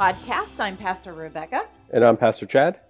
[0.00, 0.58] podcast.
[0.60, 1.66] I'm Pastor Rebecca.
[1.92, 2.80] And I'm Pastor Chad.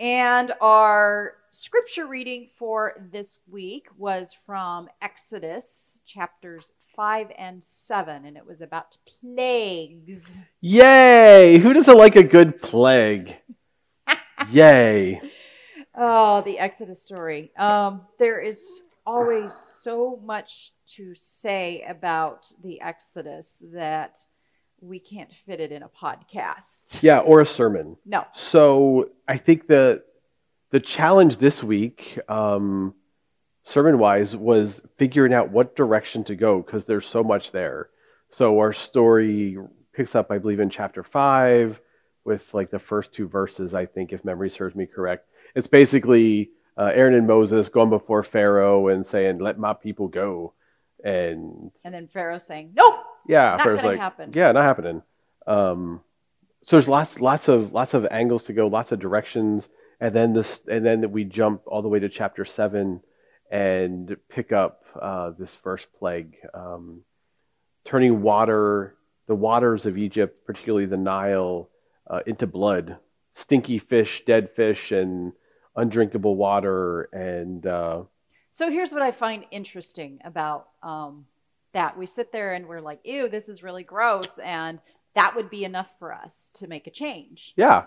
[0.00, 8.36] And our scripture reading for this week was from Exodus chapters 5 and 7, and
[8.36, 10.28] it was about plagues.
[10.60, 11.58] Yay!
[11.58, 13.36] Who doesn't like a good plague?
[14.50, 15.20] Yay!
[15.94, 17.52] Oh, the Exodus story.
[17.56, 24.18] Um, there is always so much to say about the Exodus that
[24.80, 27.00] we can't fit it in a podcast.
[27.02, 27.96] Yeah, or a sermon.
[28.04, 28.24] No.
[28.34, 30.02] So I think the
[30.70, 32.94] the challenge this week, um,
[33.62, 37.90] sermon wise, was figuring out what direction to go because there's so much there.
[38.30, 39.56] So our story
[39.92, 41.80] picks up, I believe, in chapter five
[42.24, 43.74] with like the first two verses.
[43.74, 48.22] I think, if memory serves me correct, it's basically uh, Aaron and Moses going before
[48.22, 50.52] Pharaoh and saying, "Let my people go,"
[51.04, 54.32] and and then Pharaoh saying, "Nope." Yeah, not gonna like, happen.
[54.34, 55.02] yeah, not happening.
[55.46, 56.00] Um,
[56.64, 59.68] so there's lots, lots of, lots of angles to go, lots of directions,
[60.00, 63.00] and then this, and then we jump all the way to chapter seven
[63.50, 67.02] and pick up uh, this first plague, um,
[67.84, 68.96] turning water,
[69.28, 71.68] the waters of Egypt, particularly the Nile,
[72.08, 72.96] uh, into blood,
[73.34, 75.32] stinky fish, dead fish, and
[75.76, 78.02] undrinkable water, and uh,
[78.50, 81.26] So here's what I find interesting about um,
[81.76, 81.96] that.
[81.96, 84.38] We sit there and we're like, ew, this is really gross.
[84.38, 84.80] And
[85.14, 87.52] that would be enough for us to make a change.
[87.56, 87.84] yeah,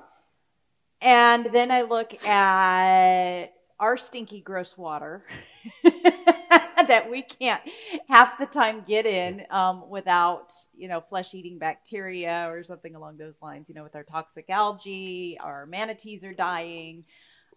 [1.02, 5.24] And then I look at our stinky, gross water
[5.84, 7.62] that we can't
[8.08, 13.18] half the time get in um, without, you know, flesh eating bacteria or something along
[13.18, 17.06] those lines, you know, with our toxic algae, our manatees are dying.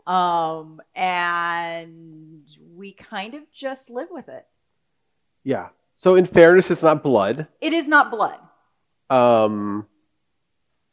[0.07, 2.43] Um, and
[2.75, 4.47] we kind of just live with it.
[5.45, 5.69] yeah.
[6.03, 7.47] So in fairness, it's not blood.
[7.61, 8.39] It is not blood.
[9.09, 9.87] Um,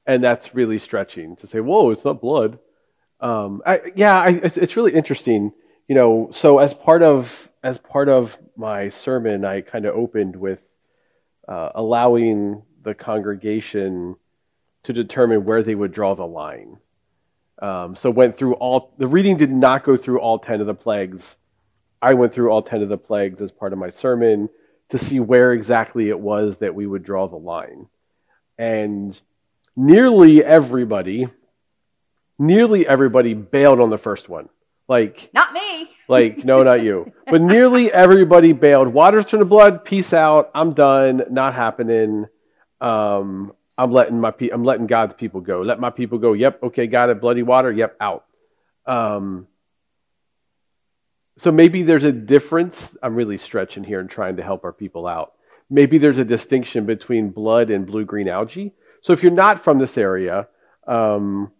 [0.06, 2.60] and that's really stretching to say, whoa, it's not blood.
[3.20, 5.52] Um, I, yeah, I, it's, it's really interesting.
[5.88, 10.36] You know, so as part of as part of my sermon, I kind of opened
[10.36, 10.60] with
[11.48, 14.16] uh, allowing the congregation
[14.84, 16.78] to determine where they would draw the line.
[17.62, 20.76] Um, so went through all the reading did not go through all ten of the
[20.76, 21.36] plagues.
[22.00, 24.50] I went through all ten of the plagues as part of my sermon
[24.90, 27.88] to see where exactly it was that we would draw the line.
[28.58, 29.20] And
[29.76, 31.28] nearly everybody
[32.40, 34.50] nearly everybody bailed on the first one.
[34.88, 35.90] Like Not me.
[36.08, 37.12] like no not you.
[37.28, 38.88] But nearly everybody bailed.
[38.88, 39.86] Water's turned to blood.
[39.86, 40.50] Peace out.
[40.56, 41.24] I'm done.
[41.30, 42.26] Not happening.
[42.82, 45.62] Um i'm letting my pe- i'm letting god's people go.
[45.62, 46.34] Let my people go.
[46.34, 46.64] Yep.
[46.64, 46.88] Okay.
[46.88, 47.22] Got it.
[47.22, 47.72] Bloody water.
[47.72, 47.98] Yep.
[48.02, 48.26] Out.
[48.86, 49.48] Um
[51.40, 55.08] so maybe there's a difference i'm really stretching here and trying to help our people
[55.08, 55.34] out
[55.70, 58.74] maybe there's a distinction between blood and blue green algae.
[59.02, 60.48] So if you're not from this area,
[60.88, 61.52] um,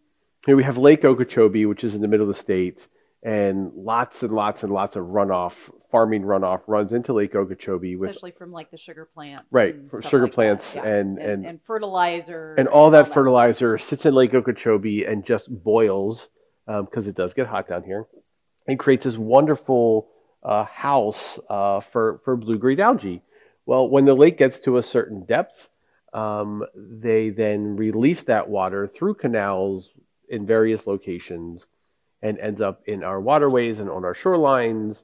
[0.48, 2.88] here we have Lake Okeechobee, which is in the middle of the state,
[3.22, 5.54] and lots and lots and lots of runoff,
[5.92, 9.46] farming runoff runs into Lake Okeechobee with Especially from like the sugar plants.
[9.52, 10.86] Right, and sugar like plants Yeah.
[10.88, 12.56] and- and, and- and fertilizer.
[12.58, 13.14] and all that stuff.
[13.14, 16.30] fertilizer sits in Lake Okeechobee and just boils
[16.66, 18.06] because it does get hot down here,
[18.70, 20.08] and creates this wonderful
[20.44, 23.22] uh, house uh, for for blue green algae.
[23.66, 25.70] Well, when the lake gets to a certain depth,
[26.14, 29.90] um, they then release that water through canals
[30.28, 31.66] in various locations
[32.22, 35.04] and ends up in our waterways and on our shorelines.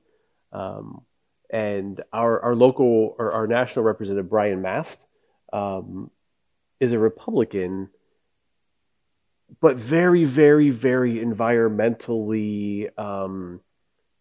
[0.51, 1.01] Um,
[1.49, 5.05] and our, our local or our national representative, Brian Mast,
[5.53, 6.09] um,
[6.79, 7.89] is a Republican,
[9.61, 13.61] but very, very, very environmentally um,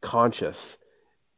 [0.01, 0.77] conscious,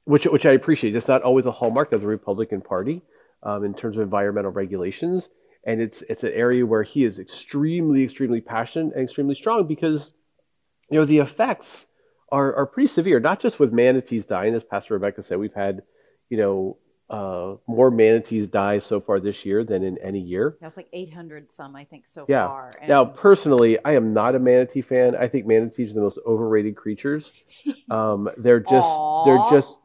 [0.04, 0.94] which which I appreciate.
[0.96, 3.02] It's not always a hallmark of the Republican Party
[3.42, 5.28] um, in terms of environmental regulations,
[5.64, 10.12] and it's it's an area where he is extremely, extremely passionate and extremely strong because
[10.90, 11.86] you know the effects
[12.30, 13.20] are are pretty severe.
[13.20, 15.82] Not just with manatees dying, as Pastor Rebecca said, we've had
[16.28, 16.76] you know
[17.08, 20.56] uh, more manatees die so far this year than in any year.
[20.60, 22.46] It's like 800 some, I think, so Yeah.
[22.48, 22.76] far.
[22.80, 25.14] And Now, personally, I am not a manatee fan.
[25.14, 27.32] I think manatees are the most overrated creatures.
[27.88, 29.76] Um, they're just they're just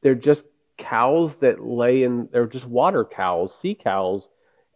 [0.00, 0.46] they're just
[0.78, 2.28] cows that lay in.
[2.32, 4.28] They're just water cows, sea cows,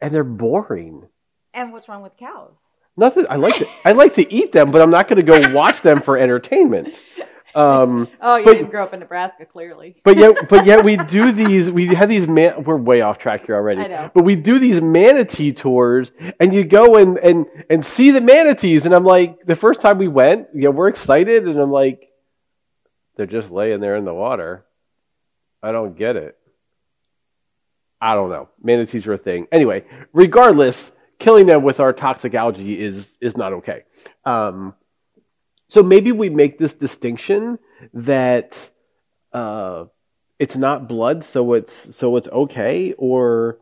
[0.02, 1.08] and they're boring.
[1.54, 2.58] and what's wrong with cows?
[2.94, 3.24] Nothing.
[3.30, 5.80] I like to I like to eat them, but I'm not going to go watch
[5.80, 7.00] them for entertainment.
[7.58, 9.96] Um, Oh, you But- didn't grow up in Nebraska, clearly.
[10.04, 11.70] but yet, but yet we do these.
[11.70, 12.62] We have these man.
[12.64, 13.80] We're way off track here already.
[13.80, 14.10] I know.
[14.14, 18.86] But we do these manatee tours, and you go and and and see the manatees.
[18.86, 22.08] And I'm like, the first time we went, you know, we're excited, and I'm like,
[23.16, 24.64] they're just laying there in the water.
[25.62, 26.36] I don't get it.
[28.00, 28.48] I don't know.
[28.62, 29.48] Manatees are a thing.
[29.50, 33.82] Anyway, regardless, killing them with our toxic algae is is not okay.
[34.24, 34.74] Um,
[35.68, 37.58] so maybe we make this distinction
[37.92, 38.70] that
[39.32, 39.84] uh,
[40.38, 43.58] it's not blood, so it's so it's okay, or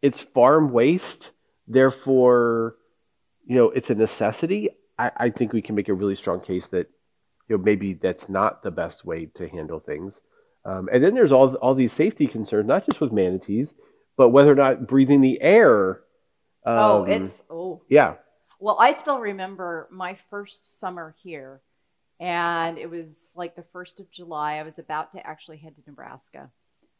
[0.00, 1.32] it's farm waste,
[1.66, 2.76] therefore,
[3.46, 4.70] you know, it's a necessity.
[4.98, 6.88] I, I think we can make a really strong case that
[7.48, 10.20] you know maybe that's not the best way to handle things.
[10.64, 13.74] Um, and then there's all all these safety concerns, not just with manatees,
[14.16, 16.00] but whether or not breathing the air.
[16.64, 18.14] Um, oh, it's oh yeah.
[18.58, 21.60] Well, I still remember my first summer here,
[22.18, 24.54] and it was like the first of July.
[24.54, 26.50] I was about to actually head to Nebraska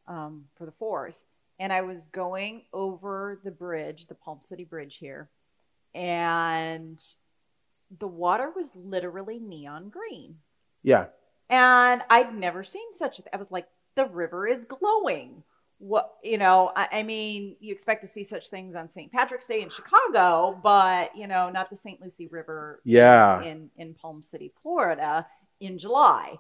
[0.07, 1.17] um, for the fourth,
[1.59, 5.29] and I was going over the bridge, the Palm City Bridge here,
[5.95, 7.03] and
[7.99, 10.37] the water was literally neon green.
[10.83, 11.07] Yeah.
[11.51, 13.31] And I'd never seen such a thing.
[13.33, 15.43] I was like, the river is glowing.
[15.79, 19.13] What you know, I, I, mean, you expect to see such things on St.
[19.13, 22.01] Patrick's Day in Chicago, but you know, not the St.
[22.01, 22.81] Lucie River.
[22.85, 23.43] Yeah.
[23.43, 25.27] In in Palm City, Florida,
[25.61, 26.35] in July,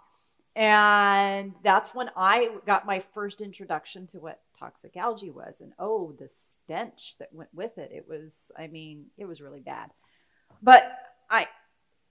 [0.57, 6.15] and that's when I got my first introduction to what toxic algae was, and oh,
[6.19, 7.93] the stench that went with it.
[7.95, 9.91] It was, I mean, it was really bad.
[10.63, 10.91] But
[11.31, 11.47] I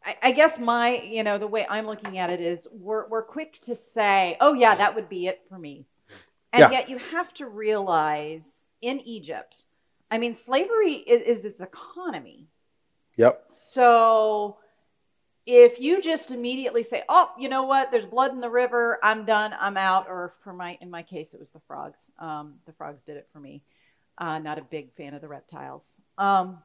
[0.07, 3.23] I, I guess my, you know, the way I'm looking at it is we're, we're
[3.23, 5.85] quick to say, oh, yeah, that would be it for me.
[6.57, 6.79] And yeah.
[6.79, 9.65] yet you have to realize in Egypt,
[10.09, 12.47] I mean, slavery is, is its economy.
[13.15, 13.43] Yep.
[13.45, 14.57] So
[15.45, 17.91] if you just immediately say, "Oh, you know what?
[17.91, 18.99] There's blood in the river.
[19.03, 19.53] I'm done.
[19.59, 22.11] I'm out," or for my in my case, it was the frogs.
[22.19, 23.61] Um, the frogs did it for me.
[24.17, 25.99] Uh, not a big fan of the reptiles.
[26.17, 26.57] Um,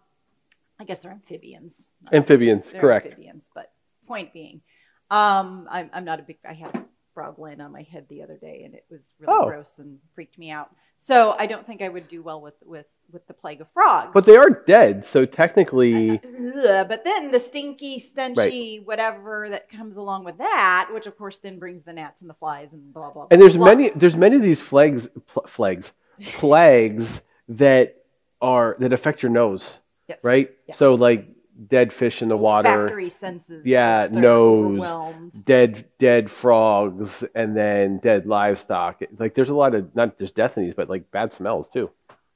[0.81, 1.91] I guess they're amphibians.
[2.13, 3.07] Amphibians, they're correct.
[3.07, 3.71] Amphibians, but
[4.07, 4.63] point being,
[5.11, 6.39] um, I'm, I'm not a big.
[6.49, 9.47] I had frog land on my head the other day, and it was really oh.
[9.47, 10.71] gross and freaked me out.
[10.99, 14.11] So I don't think I would do well with with with the plague of frogs.
[14.15, 16.19] But they are dead, so technically.
[16.65, 18.37] but then the stinky, stenchy,
[18.79, 18.87] right.
[18.87, 22.35] whatever that comes along with that, which of course then brings the gnats and the
[22.35, 23.13] flies and blah blah.
[23.13, 23.67] blah and there's blah.
[23.67, 25.93] many there's many of these flags pl- flags
[26.35, 27.97] plagues that
[28.41, 29.81] are that affect your nose.
[30.09, 30.21] Yes.
[30.23, 30.51] Right?
[30.69, 30.75] Yeah.
[30.75, 31.29] So like
[31.69, 32.83] dead fish in the water.
[32.83, 33.65] Olfactory senses.
[33.65, 39.03] Yeah, nose, dead dead frogs, and then dead livestock.
[39.19, 41.91] Like there's a lot of not just death in these, but like bad smells too.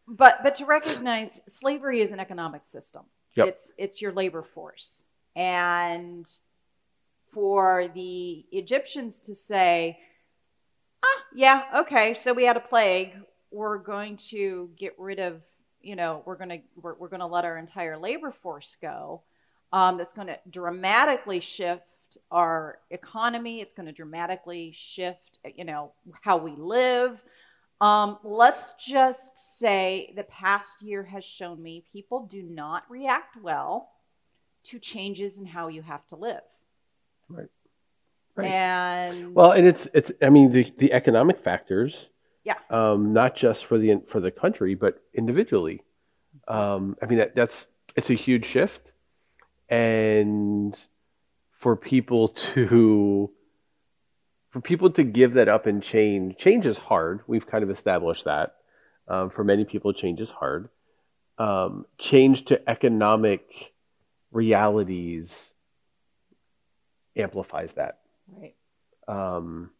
[0.08, 3.02] But but to recognize slavery is an economic system.
[3.34, 3.48] Yep.
[3.48, 5.04] It's it's your labor force.
[5.34, 6.26] And
[7.32, 9.98] for the Egyptians to say,
[11.04, 13.12] ah, yeah, okay, so we had a plague.
[13.50, 15.42] We're going to get rid of
[15.86, 19.22] you know, we're going to we're, we're going to let our entire labor force go.
[19.72, 21.82] Um, that's going to dramatically shift
[22.30, 23.60] our economy.
[23.60, 25.92] It's going to dramatically shift, you know,
[26.22, 27.20] how we live.
[27.80, 33.90] Um, let's just say the past year has shown me people do not react well
[34.64, 36.40] to changes in how you have to live.
[37.28, 37.48] Right.
[38.34, 38.50] Right.
[38.50, 42.10] And well, and it's it's I mean the the economic factors
[42.46, 42.58] yeah.
[42.70, 45.82] Um, not just for the for the country, but individually.
[46.46, 47.66] Um, I mean, that, that's
[47.96, 48.92] it's a huge shift,
[49.68, 50.78] and
[51.58, 53.30] for people to
[54.50, 57.20] for people to give that up and change, change is hard.
[57.26, 58.54] We've kind of established that.
[59.08, 60.68] Um, for many people, change is hard.
[61.38, 63.72] Um, change to economic
[64.30, 65.50] realities
[67.16, 67.98] amplifies that.
[68.28, 68.54] Right.
[69.08, 69.70] Um,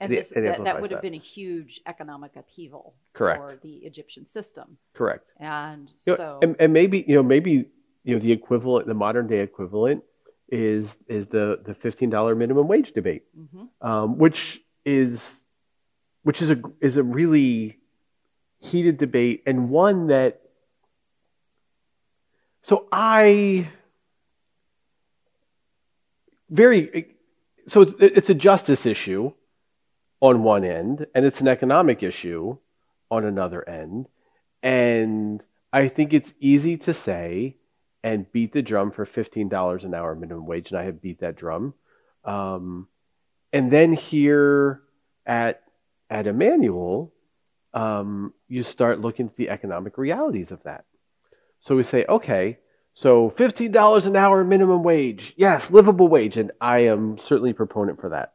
[0.00, 3.40] and this, that, that, would have been a huge economic upheaval Correct.
[3.40, 4.78] for the Egyptian system.
[4.94, 5.28] Correct.
[5.40, 7.68] And you so, know, and, and, maybe you know, maybe
[8.04, 10.04] you know, the equivalent, the modern day equivalent,
[10.50, 13.86] is is the the fifteen dollar minimum wage debate, mm-hmm.
[13.86, 15.44] um, which is
[16.22, 17.78] which is a is a really
[18.60, 20.42] heated debate and one that.
[22.62, 23.70] So I
[26.50, 27.14] very
[27.66, 29.32] so it's, it's a justice issue
[30.20, 32.56] on one end, and it's an economic issue
[33.10, 34.08] on another end.
[34.62, 37.56] And I think it's easy to say
[38.02, 41.36] and beat the drum for $15 an hour minimum wage, and I have beat that
[41.36, 41.74] drum.
[42.24, 42.88] Um,
[43.52, 44.82] and then here
[45.26, 45.62] at
[46.10, 47.12] at Emmanuel,
[47.74, 50.84] um, you start looking at the economic realities of that.
[51.60, 52.58] So we say, okay,
[52.94, 58.00] so $15 an hour minimum wage, yes, livable wage, and I am certainly a proponent
[58.00, 58.32] for that.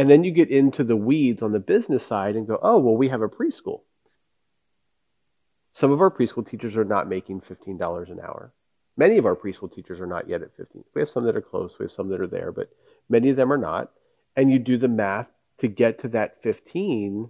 [0.00, 2.96] And then you get into the weeds on the business side and go, oh, well,
[2.96, 3.82] we have a preschool.
[5.74, 8.50] Some of our preschool teachers are not making $15 an hour.
[8.96, 10.84] Many of our preschool teachers are not yet at 15.
[10.94, 12.70] We have some that are close, we have some that are there, but
[13.10, 13.90] many of them are not.
[14.36, 15.28] And you do the math
[15.58, 17.28] to get to that 15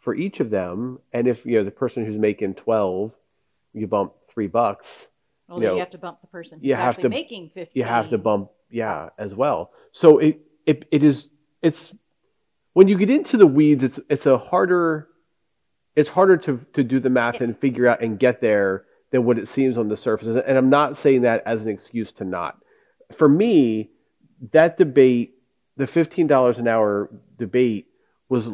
[0.00, 0.98] for each of them.
[1.12, 3.12] And if you know the person who's making 12
[3.74, 5.06] you bump three bucks,
[5.48, 7.08] Well, you then know, you have to bump the person who's you have actually to-
[7.10, 7.80] making 15.
[7.80, 11.26] you have to bump yeah as well so it, it it is
[11.62, 11.92] it's
[12.74, 15.08] when you get into the weeds it's it's a harder
[15.94, 19.38] it's harder to to do the math and figure out and get there than what
[19.38, 20.28] it seems on the surface.
[20.28, 22.58] And i'm not saying that as an excuse to not.
[23.16, 23.90] For me
[24.52, 25.34] that debate
[25.76, 27.86] the $15 an hour debate
[28.28, 28.48] was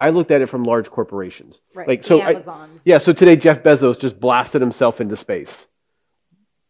[0.00, 1.60] i looked at it from large corporations.
[1.74, 1.88] Right.
[1.88, 2.42] like, so I-
[2.84, 5.66] yeah so today jeff bezos just blasted himself into space.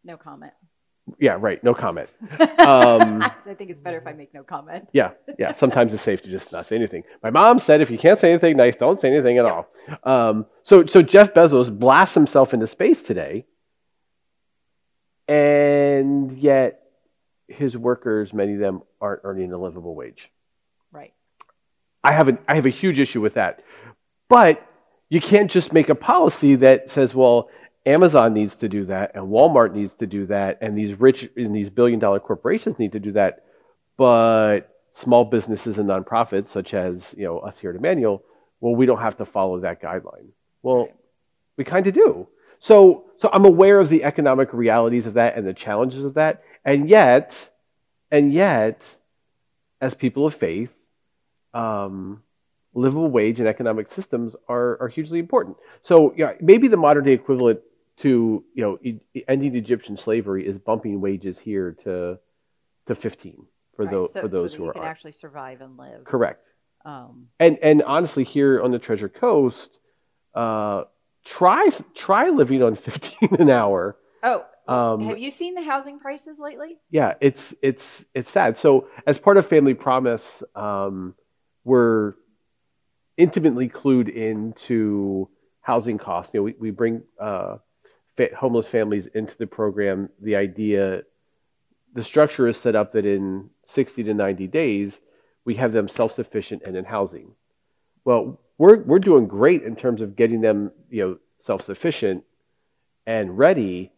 [0.03, 0.51] No comment.
[1.19, 2.09] Yeah right no comment
[2.63, 4.87] Um, I think it's better if I make no comment.
[4.93, 5.51] Yeah, yeah.
[5.51, 7.03] Sometimes it's safe to just not say anything.
[7.21, 9.67] My mom said, if you can't say anything nice, don't say anything at all.
[10.03, 13.45] Um, so, so Jeff Bezos blasts himself into space today,
[15.27, 16.83] and yet
[17.47, 20.29] his workers, many of them, aren't earning a livable wage.
[20.91, 21.13] Right.
[22.03, 23.61] I have a, I have a huge issue with that.
[24.29, 24.65] But
[25.09, 27.49] you can't just make a policy that says, well,
[27.85, 31.53] Amazon needs to do that, and Walmart needs to do that, and these rich and
[31.55, 33.43] these billion dollar corporations need to do that,
[33.97, 34.61] but
[34.93, 38.23] small businesses and nonprofits, such as you know us here at Emmanuel,
[38.61, 40.27] well, we don't have to follow that guideline.
[40.61, 40.95] Well, Right.
[41.57, 42.27] we kind of do.
[42.59, 46.43] So, so I'm aware of the economic realities of that and the challenges of that,
[46.63, 47.49] and yet,
[48.09, 48.81] and yet,
[49.81, 50.71] as people of faith,
[51.53, 52.23] um,
[52.73, 55.57] livable wage and economic systems are, are hugely important.
[55.81, 57.59] So yeah, maybe the modern day equivalent
[57.97, 62.17] to you know e- ending Egyptian slavery is bumping wages here to
[62.87, 63.45] to 15
[63.75, 63.91] for right.
[63.91, 66.03] those so, for those so who are can actually survive and live.
[66.03, 66.45] correct.
[66.85, 69.77] Um, And and honestly, here on the Treasure Coast,
[70.35, 70.83] uh,
[71.23, 73.95] try try living on 15 an hour.
[74.23, 76.77] oh, Um, have you seen the housing prices lately?
[76.89, 78.57] yeah, it's it's it's sad.
[78.57, 81.15] So as part of Family Promise, um,
[81.63, 82.15] we're
[83.17, 85.29] intimately clued into
[85.61, 86.33] housing costs.
[86.33, 87.57] You know, we, we bring uh,
[88.17, 90.09] fa- homeless families into the program.
[90.21, 91.03] The idea,
[91.93, 94.99] the structure is set up that in 60 to 90 days,
[95.45, 97.31] we have them self-sufficient and in housing.
[98.05, 102.23] Well, we're we're doing great in terms of getting them, you know, self-sufficient
[103.05, 103.91] and ready,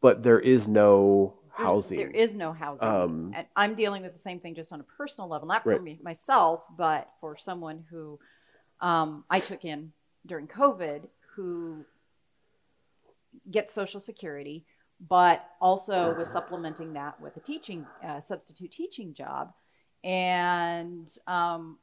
[0.00, 1.98] but there is no There's- housing.
[1.98, 2.88] There is no housing.
[2.88, 5.70] Um, and I'm dealing with the same thing just on a personal level, not for
[5.72, 5.82] Right.
[5.82, 8.18] me myself, but for someone who
[8.80, 9.92] um, I took in
[10.24, 11.02] during COVID
[11.34, 11.84] who
[13.50, 14.64] gets Social Security,
[15.08, 19.52] but also was supplementing that with a teaching uh, substitute teaching job,
[20.04, 21.78] and um,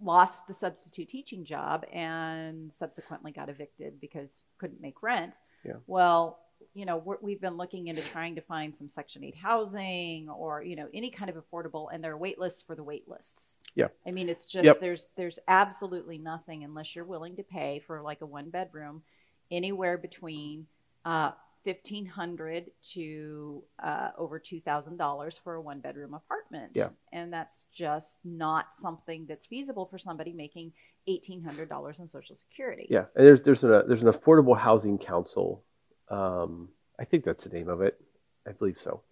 [0.00, 5.34] lost the substitute teaching job and subsequently got evicted because couldn't make rent.
[5.64, 5.74] Yeah.
[5.86, 6.38] Well,
[6.74, 10.62] you know, we're, we've been looking into trying to find some Section 8 housing or,
[10.62, 13.56] you know, any kind of affordable, and there are wait lists for the wait lists.
[13.74, 13.88] Yeah.
[14.06, 14.80] I mean, it's just Yep.
[14.80, 19.02] there's there's absolutely nothing unless you're willing to pay for like a one bedroom,
[19.50, 20.66] anywhere between
[21.04, 21.32] uh,
[21.64, 26.72] fifteen hundred to uh, over two thousand dollars for a one bedroom apartment.
[26.74, 26.88] Yeah.
[27.12, 30.72] and that's just not something that's feasible for somebody making
[31.06, 32.86] eighteen hundred dollars in Social Security.
[32.90, 35.62] Yeah, and there's there's a there's an affordable housing council.
[36.08, 36.68] Um,
[36.98, 38.00] I think that's the name of it.
[38.46, 39.02] I believe so.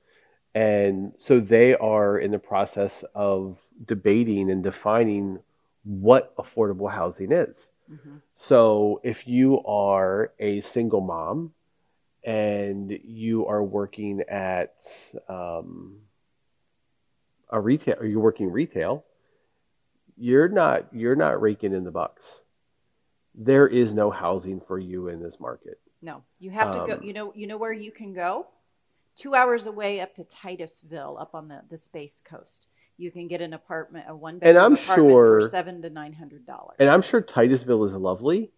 [0.54, 5.38] And so they are in the process of debating and defining
[5.84, 7.72] what affordable housing is.
[7.90, 8.20] Mhm.
[8.37, 11.54] So if you are a single mom
[12.25, 14.75] and you are working at
[15.29, 15.97] um,
[17.50, 19.05] a retail, or you're working retail,
[20.17, 22.25] you're not you're not raking in the bucks.
[23.35, 25.81] There is no housing for you in this market.
[26.02, 26.93] No, you have to go.
[26.95, 28.47] Um, You know, you know where you can go.
[29.17, 32.67] Two hours away, up to Titusville, up on the, the Space Coast.
[32.99, 35.91] You can get an apartment, a one And bedroom I'm apartment sure- for seven to
[35.91, 36.76] nine hundred dollars.
[36.79, 38.50] And I'm sure Titusville is lovely,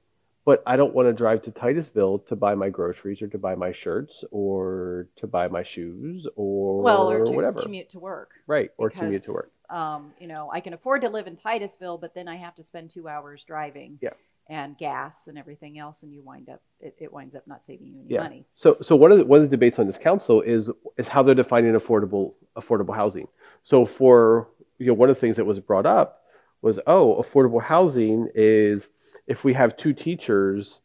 [0.45, 3.55] but I don't want to drive to Titusville to buy my groceries or to buy
[3.55, 7.63] my shirts or to buy my shoes or well, or to whatever.
[7.63, 8.31] commute to work.
[8.47, 9.47] right, or commute to work.
[9.67, 12.55] because, Um, you know, I can afford to live in Titusville, but then I have
[12.57, 13.99] to spend two hours driving.
[14.03, 14.11] Yeah.
[14.51, 17.87] And gas and everything else, and you wind up it, it winds up not saving
[17.87, 18.21] you any Yeah.
[18.25, 18.45] money.
[18.55, 21.23] So, so one of the, one of the debates on this council is is how
[21.23, 23.27] they're defining affordable affordable housing.
[23.63, 26.25] So, for you know, one of the things that was brought up
[26.61, 28.91] was, oh, affordable housing is
[29.27, 30.81] if we have two teachers,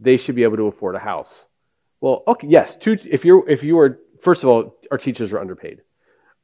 [0.00, 1.46] they should be able to afford a house.
[2.00, 2.98] Well, okay, yes, two.
[3.04, 5.82] If you're if you are first of all, our teachers are underpaid,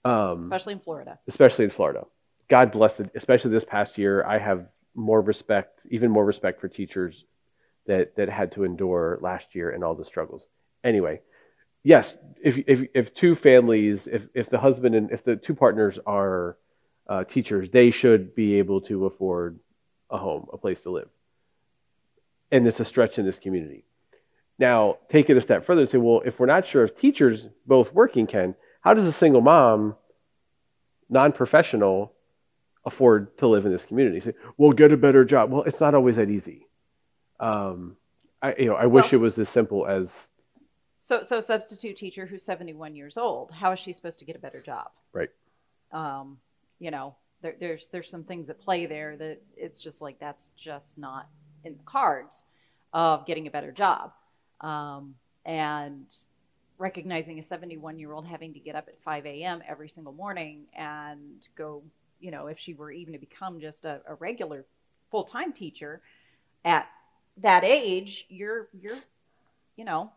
[0.04, 1.18] um, Especially in Florida.
[1.26, 2.04] especially in Florida.
[2.48, 3.10] God bless it.
[3.14, 7.24] Especially this past year, I have more respect, even more respect for teachers
[7.86, 10.46] that that had to endure last year and all the struggles.
[10.82, 11.20] Anyway,
[11.82, 15.98] yes, if if if two families, if if the husband and if the two partners
[16.06, 16.56] are
[17.08, 19.58] uh, teachers, they should be able to afford
[20.10, 21.08] a home, a place to live,
[22.50, 23.84] and it's a stretch in this community.
[24.58, 27.48] Now, take it a step further and say, well, if we're not sure if teachers
[27.66, 29.96] both working can, how does a single mom,
[31.08, 32.12] non professional,
[32.84, 34.20] afford to live in this community?
[34.20, 35.50] Say, well, get a better job.
[35.50, 36.66] Well, it's not always that easy.
[37.38, 37.96] Um,
[38.42, 40.08] I, you know, I wish Well- it was as simple as
[40.98, 44.38] So, so substitute teacher who's 71 years old, how is she supposed to get a
[44.38, 44.88] better job?
[45.14, 45.30] Right.
[45.92, 46.38] Um,
[46.78, 50.50] you know, there, there's there's some things at play there that it's just like that's
[50.56, 51.28] just not
[51.64, 52.44] in the cards
[52.92, 54.12] of getting a better job,
[54.60, 55.14] um,
[55.44, 56.06] and
[56.78, 59.62] recognizing a 71 year old having to get up at 5 a.m.
[59.68, 61.82] every single morning and go,
[62.20, 64.64] you know, if she were even to become just a, a regular
[65.10, 66.00] full time teacher
[66.64, 66.88] at
[67.38, 68.98] that age, you're you're,
[69.76, 70.10] you know,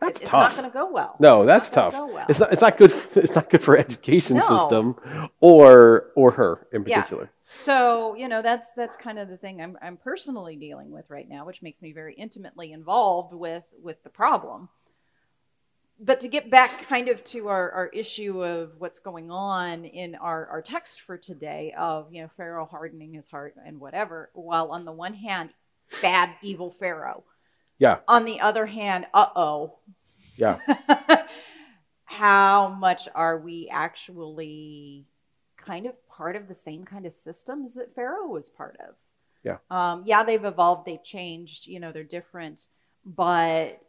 [0.00, 0.50] that's it- it's tough.
[0.50, 1.16] not going to go well.
[1.20, 1.92] No, It's that's tough.
[1.92, 2.26] go well.
[2.28, 2.52] It's not.
[2.52, 2.92] It's not good.
[3.16, 4.42] It's not good for education No.
[4.58, 4.96] system,
[5.40, 7.24] or or her in particular.
[7.24, 7.28] Yeah.
[7.40, 11.28] So you know that's that's kind of the thing I'm I'm personally dealing with right
[11.28, 14.68] now, which makes me very intimately involved with with the problem.
[16.00, 20.16] But to get back kind of to our, our issue of what's going on in
[20.16, 24.72] our, our text for today of you know Pharaoh hardening his heart and whatever, while
[24.72, 25.50] on the one hand,
[26.02, 27.22] bad evil Pharaoh.
[27.78, 27.98] Yeah.
[28.08, 29.78] On the other hand, uh oh.
[30.36, 30.58] Yeah.
[32.04, 35.06] How much are we actually
[35.56, 38.94] kind of part of the same kind of systems that Pharaoh was part of?
[39.42, 39.58] Yeah.
[39.70, 42.66] Um, yeah, they've evolved, they've changed, you know, they're different,
[43.04, 43.80] but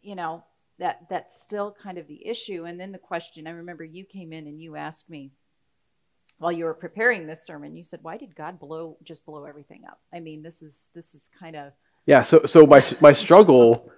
[0.00, 0.44] you know,
[0.78, 2.64] that that's still kind of the issue.
[2.64, 5.32] And then the question, I remember you came in and you asked me
[6.38, 9.82] while you were preparing this sermon, you said, Why did God blow just blow everything
[9.86, 10.00] up?
[10.12, 11.72] I mean, this is this is kind of
[12.06, 12.22] Yeah.
[12.22, 13.90] So so my my struggle.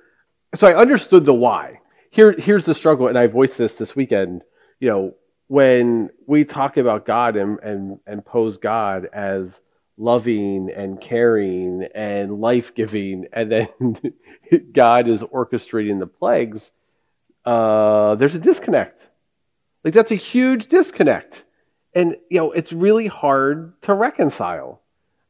[0.57, 1.81] So I understood the why.
[2.11, 4.43] Here here's the struggle, and I voiced this this weekend.
[4.81, 5.15] You know,
[5.49, 9.61] when we talk about God and and and pose God as
[9.97, 13.69] loving and caring and life giving, and then
[14.73, 16.71] God is orchestrating the plagues.
[17.45, 19.01] Uh, there's a disconnect.
[19.85, 21.45] Like that's a huge disconnect,
[21.95, 24.83] and you know it's really hard to reconcile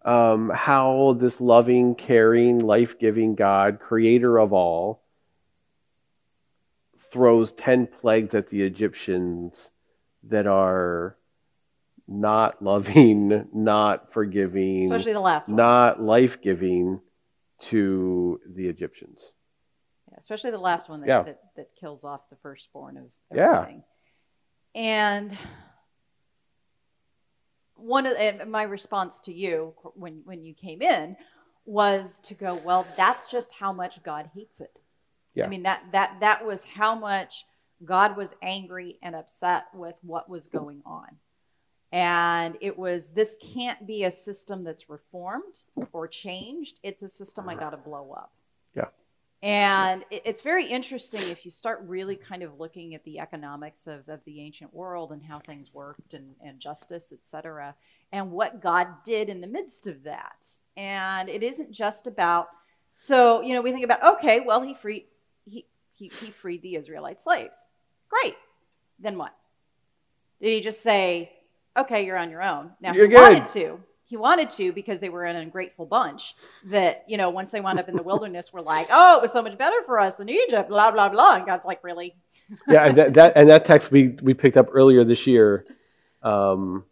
[0.04, 5.02] um, how this loving, caring, life giving God, creator of all,
[7.12, 9.70] throws 10 plagues at the Egyptians
[10.24, 11.16] that are
[12.06, 15.56] not loving, not forgiving, especially the last one.
[15.56, 17.00] not life giving
[17.60, 19.20] to the Egyptians.
[20.10, 21.22] Yeah, especially the last one that, Yeah.
[21.24, 23.82] that, that kills off the firstborn of everything.
[24.74, 24.80] Yeah.
[24.80, 25.36] And
[27.80, 31.16] one of and my response to you when when you came in
[31.66, 34.78] was to go, well, that's just how much God hates it.
[35.34, 35.44] Yeah.
[35.44, 37.44] I mean that that that was how much
[37.84, 41.08] God was angry and upset with what was going on.
[41.92, 45.58] And it was this can't be a system that's reformed
[45.92, 46.78] or changed.
[46.82, 48.32] It's a system I got to blow up.
[49.42, 53.86] And it, it's very interesting if you start really kind of looking at the economics
[53.86, 57.74] of, of the ancient world and how things worked and, and justice, et cetera,
[58.12, 60.46] and what God did in the midst of that.
[60.76, 62.48] And it isn't just about,
[62.92, 65.06] so, you know, we think about, okay, well, he freed,
[65.46, 67.66] he, he, he freed the Israelite slaves.
[68.08, 68.34] Great.
[68.98, 69.34] Then what?
[70.42, 71.32] Did he just say,
[71.78, 72.72] okay, you're on your own?
[72.80, 73.32] Now, You're he good.
[73.32, 73.80] wanted to.
[74.10, 77.78] He wanted to because they were an ungrateful bunch that, you know, once they wound
[77.78, 80.28] up in the wilderness, were like, oh, it was so much better for us in
[80.28, 81.36] Egypt, blah, blah, blah.
[81.36, 82.16] And God's like, really?
[82.68, 85.64] yeah, and that, that and that text we we picked up earlier this year.
[86.24, 86.84] Um,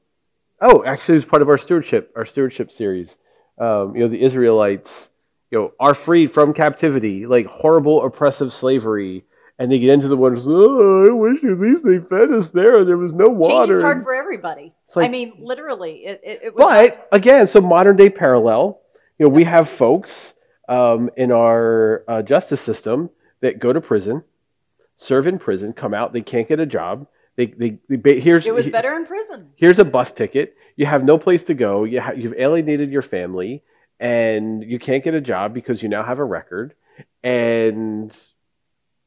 [0.61, 3.17] oh, actually, it was part of our stewardship our stewardship series.
[3.59, 5.11] Um, you know, the Israelites,
[5.51, 9.25] you know, are freed from captivity, like horrible oppressive slavery,
[9.59, 10.47] and they get into the wilderness.
[10.47, 12.85] Oh, I wish at least they fed us there.
[12.85, 13.75] There was no Change water.
[13.75, 14.75] is hard for everybody.
[14.95, 16.64] Like- I mean, literally, it, it, it was.
[16.64, 18.81] But again, so modern day parallel.
[19.19, 20.35] You know, we have folks
[20.69, 23.11] um, in our uh, justice system
[23.41, 24.23] that go to prison,
[24.97, 27.07] serve in prison, come out, they can't get a job.
[27.37, 29.51] They, they, they here's it was better in prison.
[29.57, 30.57] here's a bus ticket.
[30.77, 31.85] You have no place to go.
[31.85, 33.62] You ha- you've alienated your family,
[34.01, 36.75] and you can't get a job because you now have a record.
[37.23, 38.12] And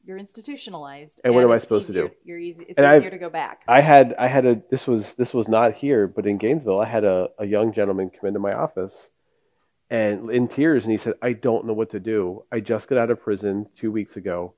[0.04, 1.20] You're institutionalized.
[1.24, 2.10] And what am I supposed to do?
[2.24, 2.66] You're easy.
[2.68, 3.62] It's And easier to go back.
[3.68, 6.86] I had I had a this was this was not here, but in Gainesville, I
[6.86, 9.10] had a, a young gentleman come into my office
[9.92, 12.44] and in tears and he said, I don't know what to do.
[12.50, 14.54] I just got out of prison two weeks ago.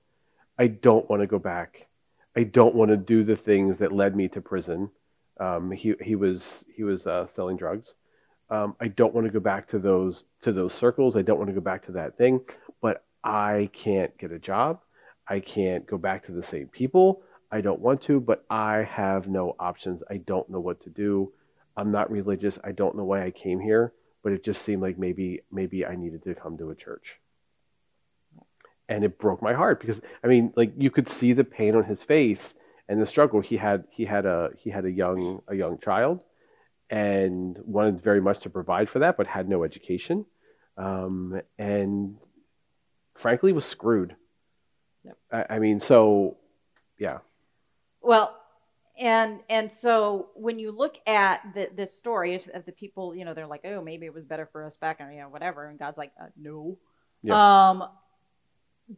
[0.57, 1.88] I don't want to go back.
[2.37, 4.90] I don't want to do the things that led me to prison.
[5.40, 7.94] Um, he he was he was uh, selling drugs.
[8.48, 11.16] Um, I don't want to go back to those to those circles.
[11.16, 12.40] I don't want to go back to that thing.
[12.80, 14.80] But I can't get a job.
[15.28, 17.22] I can't go back to the same people.
[17.50, 20.02] I don't want to, but I have no options.
[20.10, 21.32] I don't know what to do.
[21.76, 22.58] I'm not religious.
[22.64, 25.96] I don't know why I came here, but it just seemed like maybe maybe I
[25.96, 27.20] needed to come to a church.
[28.88, 31.84] and it broke my heart because I mean, like you could see the pain on
[31.84, 32.54] his face
[32.88, 33.40] and the struggle.
[33.40, 36.20] He had he had a he had a young a young child,
[36.90, 40.26] and wanted very much to provide for that, but had no education,
[40.76, 42.16] um, and
[43.16, 44.16] frankly was screwed.
[45.05, 45.19] Yep.
[45.33, 46.37] I, I mean, so
[46.99, 47.19] yeah,
[48.01, 48.37] Well,
[48.99, 53.25] and and so when you look at the this story of, of the people, you
[53.25, 55.67] know, they're like, oh, maybe it was better for us back, and you know, whatever.
[55.67, 56.79] And God's like, uh, no.
[57.35, 57.85] Um,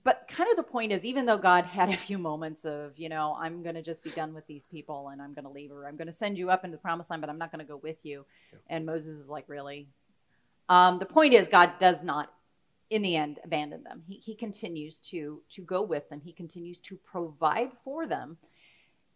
[0.03, 3.09] but kind of the point is, even though God had a few moments of, you
[3.09, 5.73] know, I'm going to just be done with these people, and I'm going to leave,
[5.73, 7.65] or I'm going to send you up into the promised land, but I'm not going
[7.65, 8.25] to go with you.
[8.69, 9.89] And Moses is like, really?
[10.69, 12.33] Um, the point is, God does not
[12.91, 14.03] in the end abandon them.
[14.07, 16.21] He, he continues to to go with them.
[16.21, 18.37] He continues to provide for them.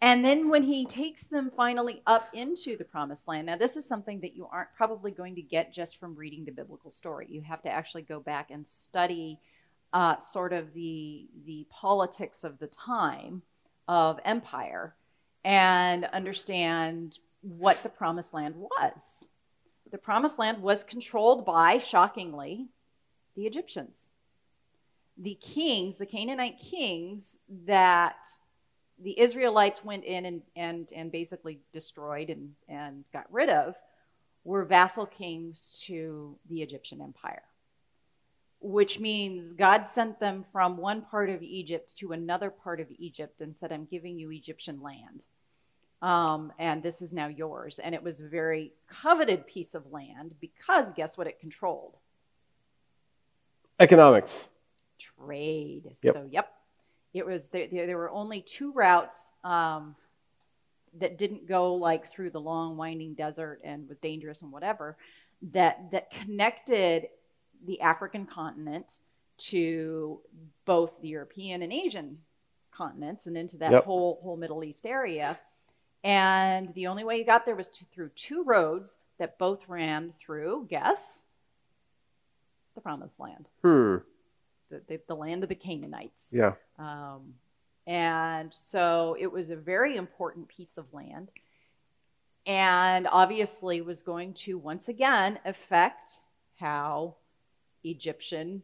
[0.03, 3.87] And then when he takes them finally up into the promised land now this is
[3.87, 7.27] something that you aren't probably going to get just from reading the biblical story.
[7.29, 9.39] You have to actually go back and study
[9.93, 13.43] uh, sort of the the politics of the time
[13.89, 14.95] of empire
[15.45, 19.29] and understand what the promised land was.
[19.91, 22.69] The promised land was controlled by shockingly
[23.41, 24.11] the Egyptians.
[25.17, 28.29] The kings, the Canaanite kings that
[29.03, 33.75] the Israelites went in and, and, and basically destroyed and, and got rid of
[34.45, 37.43] were vassal kings to the Egyptian empire,
[38.61, 43.41] which means God sent them from one part of Egypt to another part of Egypt
[43.41, 45.23] and said, I'm giving you Egyptian land.
[46.03, 47.79] Um, and this is now yours.
[47.79, 51.97] And it was a very coveted piece of land because guess what it controlled?
[53.81, 54.49] Economics.
[54.99, 55.97] trade.
[56.03, 56.15] Yep.
[56.15, 56.53] So, yep,
[57.15, 57.67] it was there.
[57.67, 59.97] There, there were only two routes um,
[60.99, 64.97] that didn't go like through the long, winding desert and was dangerous and whatever.
[65.53, 67.09] That that connected
[67.67, 68.99] the African continent
[69.39, 70.21] to
[70.67, 72.19] both the European and Asian
[72.73, 73.85] continents and into that Yep.
[73.85, 75.39] whole whole Middle East area.
[76.05, 80.15] And the only way you got there was to, through two roads that both ran
[80.19, 81.25] through, guess,
[82.81, 83.97] the Promised Land Hmm.
[84.71, 86.33] the, the, the land of the Canaanites.
[86.33, 86.53] Yeah.
[86.79, 87.35] Um,
[87.87, 91.31] and so it was a very important piece of land.
[92.47, 96.19] And obviously was going to once again affect
[96.57, 97.17] how
[97.85, 98.63] Egyptian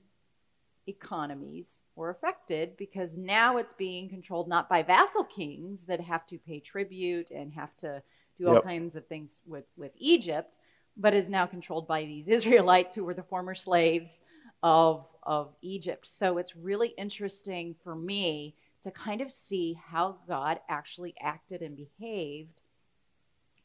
[0.86, 6.38] economies were affected because now it's being controlled not by vassal kings that have to
[6.38, 8.02] pay tribute and have to
[8.38, 8.64] do all Yep.
[8.64, 10.58] kinds of things with, with Egypt,
[10.96, 14.22] but is now controlled by these Israelites who were the former slaves
[14.62, 16.06] of of Egypt.
[16.06, 18.54] So it's really interesting for me
[18.84, 22.62] to kind of see how God actually acted and behaved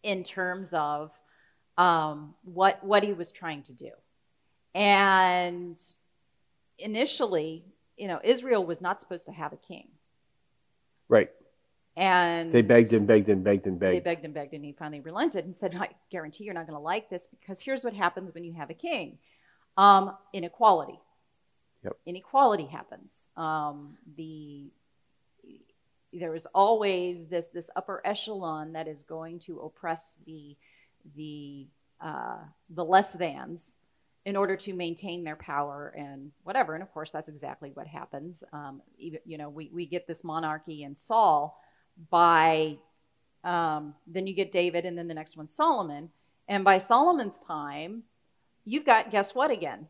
[0.03, 1.11] in terms of
[1.77, 3.91] um, what what He was trying to do.
[4.73, 5.79] And
[6.79, 7.63] initially,
[7.97, 9.87] you know, Israel was not supposed to have a king,
[11.11, 11.29] Right.
[11.97, 13.95] And They begged and begged and begged and begged.
[13.95, 14.25] they begged.
[14.25, 17.09] and begged, and he finally relented and said, "I guarantee you're not going to like
[17.09, 19.17] this because here's what happens when you have a king:
[19.77, 20.99] um, inequality.
[21.83, 21.93] Yep.
[22.05, 23.27] Inequality happens.
[23.35, 24.71] Um, the
[26.13, 30.55] there is always this this upper echelon that is going to oppress the
[31.15, 31.67] the
[31.99, 32.37] uh,
[32.69, 33.75] the less thans
[34.25, 36.75] in order to maintain their power and whatever.
[36.75, 38.43] And of course, that's exactly what happens.
[38.53, 41.59] Um, even you know, we we get this monarchy in Saul
[42.09, 42.77] by
[43.43, 46.09] um, then you get David, and then the next one Solomon.
[46.47, 48.03] And by Solomon's time,
[48.65, 49.87] you've got guess what again?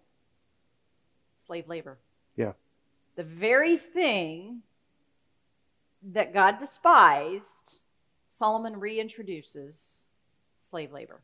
[1.45, 1.97] Slave labor.
[2.36, 2.54] Yeah.
[3.15, 4.62] The very thing
[6.13, 7.80] that God despised,
[8.30, 10.04] Solomon reintroduces
[10.60, 11.21] slave labor.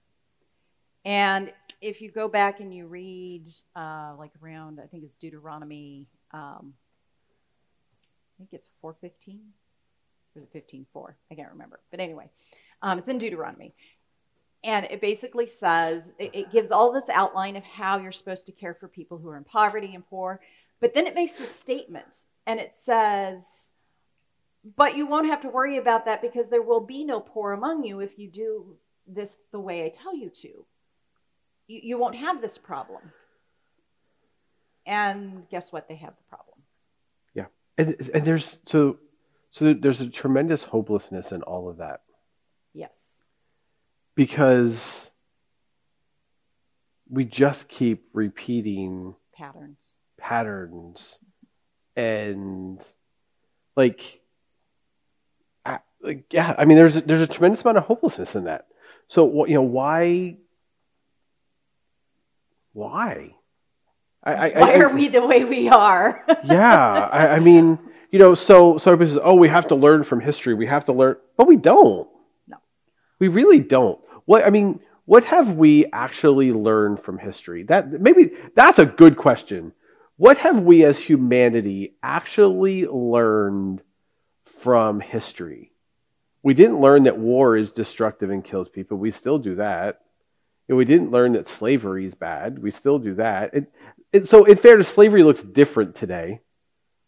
[1.06, 3.45] And if you go back and you read,
[3.76, 6.73] uh, like around, I think it's Deuteronomy, um,
[8.04, 9.39] I think it's 415
[10.38, 11.13] or it 15.4?
[11.32, 11.80] I can't remember.
[11.91, 12.30] But anyway,
[12.82, 13.73] um, it's in Deuteronomy.
[14.63, 18.52] And it basically says, it, it gives all this outline of how you're supposed to
[18.52, 20.41] care for people who are in poverty and poor.
[20.80, 23.71] But then it makes this statement and it says,
[24.76, 27.84] but you won't have to worry about that because there will be no poor among
[27.84, 28.76] you if you do
[29.08, 30.65] this the way I tell you to.
[31.67, 33.02] You, you won't have this problem.
[34.86, 35.88] And guess what?
[35.88, 36.58] They have the problem.
[37.78, 38.97] And, and there's so
[39.52, 42.02] so there's a tremendous hopelessness in all of that
[42.74, 43.22] Yes.
[44.16, 45.10] because
[47.10, 49.96] we just keep repeating Patterns.
[50.18, 51.20] patterns
[51.96, 52.80] and
[53.76, 54.20] like
[55.66, 58.68] I, like yeah i mean there's a, there's a tremendous amount of hopelessness in that
[59.08, 60.38] so what you know why
[62.74, 63.34] why
[64.24, 66.26] I, I, Why are we the way we are?
[66.44, 67.80] yeah, I, I mean,
[68.12, 70.54] you know, so so everybody says, "Oh, we have to learn from history.
[70.54, 72.08] We have to learn," but we don't.
[72.48, 72.58] No.
[73.20, 74.00] we really don't.
[74.26, 77.63] What I mean, what have we actually learned from history?
[77.63, 79.74] That maybe that's a good question.
[80.17, 83.82] What have we as humanity actually learned
[84.62, 85.72] from history?
[86.41, 88.98] We didn't learn that war is destructive and kills people.
[88.98, 90.02] We still do that.
[90.67, 92.60] Know, we didn't learn that slavery is bad.
[92.60, 93.54] We still do that.
[93.54, 93.72] It,
[94.12, 96.41] it, so, in fairness, slavery looks different today.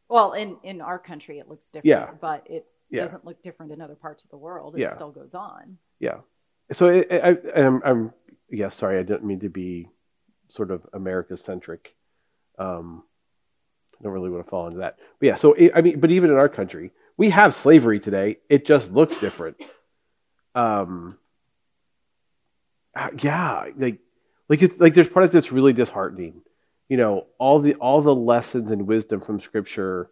[0.09, 2.11] Well, in in our country it looks different, Yeah.
[2.19, 3.03] but it Yeah.
[3.03, 4.75] doesn't look different in other parts of the world.
[4.75, 4.93] It Yeah.
[4.93, 5.77] still goes on.
[5.99, 6.21] Yeah.
[6.73, 8.13] So it, I, I, I'm, I'm,
[8.49, 9.89] yeah, sorry, I didn't mean to be
[10.49, 11.95] sort of America centric.
[12.57, 13.03] Um,
[13.99, 14.97] I don't really want to fall into that.
[15.19, 18.37] But yeah, so it, I mean, but even in our country, we have slavery today.
[18.49, 19.57] It just looks different.
[20.55, 21.17] Um,
[22.95, 23.99] uh, yeah, like,
[24.47, 26.41] like, it, like there's part of that's really disheartening.
[26.89, 30.09] You know, all the all the lessons and wisdom from Scripture,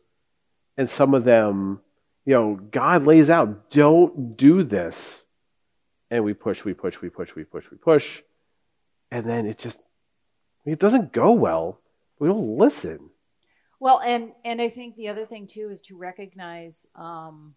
[0.78, 1.82] and some of them,
[2.26, 5.26] you know, God lays out, don't do this
[6.10, 8.22] and we push, we push, we push, we push, we push,
[9.12, 9.80] and then it just
[10.66, 11.80] it doesn't go well.
[12.20, 13.10] We don't listen.
[13.80, 17.56] Well, and and I think the other thing too is to recognize, um,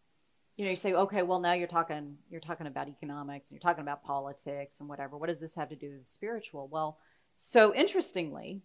[0.57, 3.69] you know, you say, okay, well now you're talking you're talking about economics and you're
[3.69, 5.17] talking about politics and whatever.
[5.17, 6.69] What does this have to do with spiritual?
[6.69, 6.99] Well,
[7.37, 8.63] so interestingly,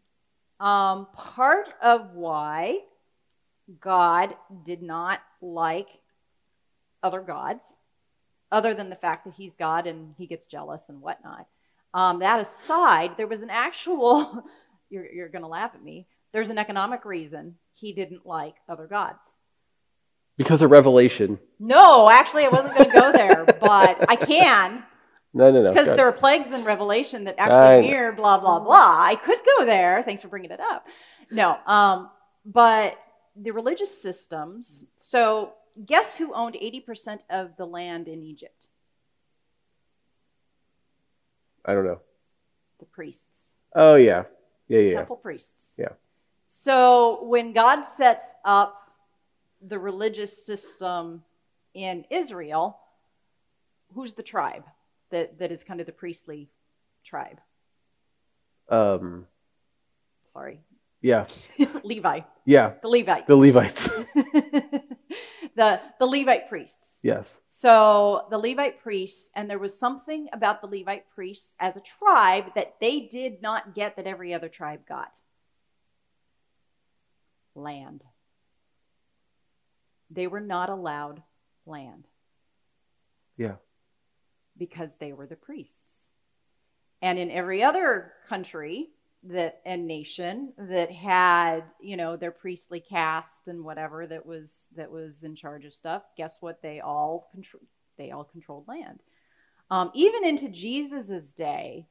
[0.59, 2.79] um, part of why
[3.79, 5.87] God did not like
[7.03, 7.65] other gods,
[8.51, 11.47] other than the fact that He's God and He gets jealous and whatnot.
[11.93, 14.43] Um, that aside, there was an actual.
[14.91, 18.87] You're, you're going to laugh at me there's an economic reason he didn't like other
[18.87, 19.35] gods.
[20.35, 21.39] Because of revelation.
[21.61, 24.83] No, actually, I wasn't going to go there, but I can
[25.35, 25.73] No, no, no.
[25.73, 29.03] because there are plagues in Revelation that actually mirror blah blah blah.
[29.03, 30.01] I could go there.
[30.03, 30.87] Thanks for bringing it up.
[31.29, 32.09] No, um,
[32.45, 32.97] but
[33.35, 34.85] the religious systems.
[34.95, 35.51] So,
[35.85, 38.69] guess who owned eighty percent of the land in Egypt?
[41.65, 41.99] I don't know.
[42.79, 43.55] The priests.
[43.75, 44.23] Oh yeah,
[44.69, 44.93] yeah, yeah.
[44.95, 45.75] temple priests.
[45.77, 45.89] Yeah.
[46.47, 48.89] So when God sets up
[49.61, 51.23] the religious system
[51.73, 52.79] in Israel,
[53.93, 54.63] who's the tribe
[55.11, 56.49] that, that is kind of the priestly
[57.05, 57.39] tribe?
[58.69, 59.27] Um,
[60.25, 60.59] Sorry,
[61.01, 61.25] yeah,
[61.83, 62.73] Levi, yeah.
[62.81, 63.27] the Levites.
[63.27, 63.87] The Levites.
[65.55, 66.99] the the Levite priests.
[67.03, 67.39] yes.
[67.45, 72.45] So the Levite priests, and there was something about the Levite priests as a tribe
[72.55, 75.11] that they did not get that every other tribe got
[77.53, 78.03] land.
[80.09, 81.21] They were not allowed
[81.65, 82.07] land
[83.37, 83.55] Yeah.
[84.57, 86.09] Because they were the priests.
[87.01, 88.89] And in every other country
[89.23, 94.89] that and nation that had, you know, their priestly caste and whatever that was that
[94.89, 96.61] was in charge of stuff, guess what?
[96.61, 97.61] They all control
[97.97, 98.99] they all controlled land.
[99.71, 101.87] Um, even into Jesus's day,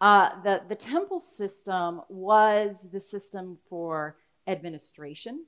[0.00, 5.44] uh, the the temple system was the system for administration.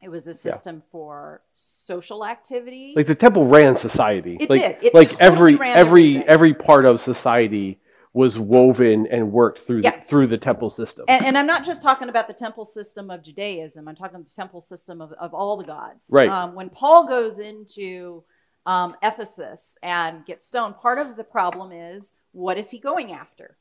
[0.00, 2.92] It was a system for social activity.
[2.94, 4.36] Like the temple ran society.
[4.40, 4.86] It like, did.
[4.86, 6.22] It like totally every every everything.
[6.28, 7.80] every part of society
[8.12, 10.00] was woven and worked through Yeah.
[10.00, 11.04] the, through the temple system.
[11.08, 13.86] and, and I'm not just talking about the temple system of Judaism.
[13.86, 16.06] I'm talking the temple system of, of all the gods.
[16.10, 16.28] Right.
[16.28, 18.24] Um, when Paul goes into
[18.66, 23.56] um, Ephesus and gets stoned, part of the problem is what is he going after?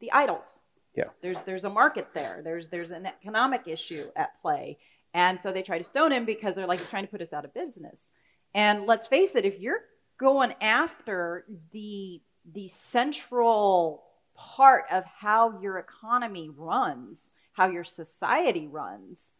[0.00, 0.60] The idols.
[0.94, 1.04] Yeah.
[1.22, 2.40] There's there's a market there.
[2.42, 4.78] There's there's an economic issue at play,
[5.14, 7.32] and so they try to stone him because they're like he's trying to put us
[7.32, 8.10] out of business.
[8.54, 9.80] And let's face it, if you're
[10.18, 12.20] going after the
[12.52, 19.32] the central part of how your economy runs, how your society runs,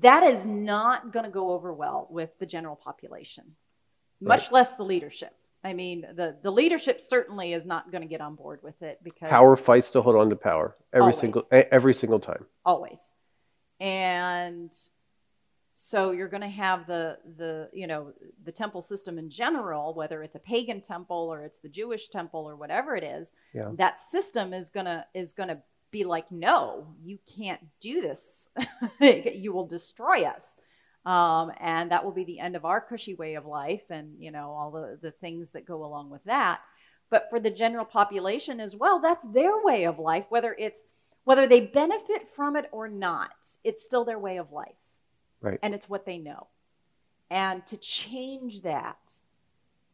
[0.00, 3.44] that is not going to go over well with the general population,
[4.20, 5.34] much less the leadership.
[5.62, 9.00] I mean, the, the leadership certainly is not going to get on board with it
[9.02, 11.18] because power fights to hold on to power every Always.
[11.18, 12.44] single every single time.
[12.64, 13.12] always
[13.84, 14.72] and
[15.74, 18.12] so you're going to have the the you know
[18.44, 22.48] the temple system in general whether it's a pagan temple or it's the jewish temple
[22.48, 23.70] or whatever it is Yeah.
[23.76, 25.58] that system is going to is going to
[25.90, 28.48] be like no you can't do this.
[29.44, 30.56] You will destroy us.
[31.06, 34.30] Um, and that will be the end of our cushy way of life and you
[34.30, 36.60] know all the, the things that go along with that.
[37.10, 40.82] But for the general population as well that's their way of life whether it's
[41.24, 44.74] whether they benefit from it or not it's still their way of life
[45.40, 45.58] Right.
[45.62, 46.46] and it's what they know
[47.30, 49.12] and to change that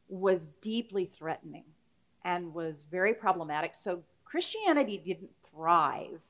[0.08, 1.64] was deeply threatening
[2.24, 6.20] and was very problematic so christianity didn't thrive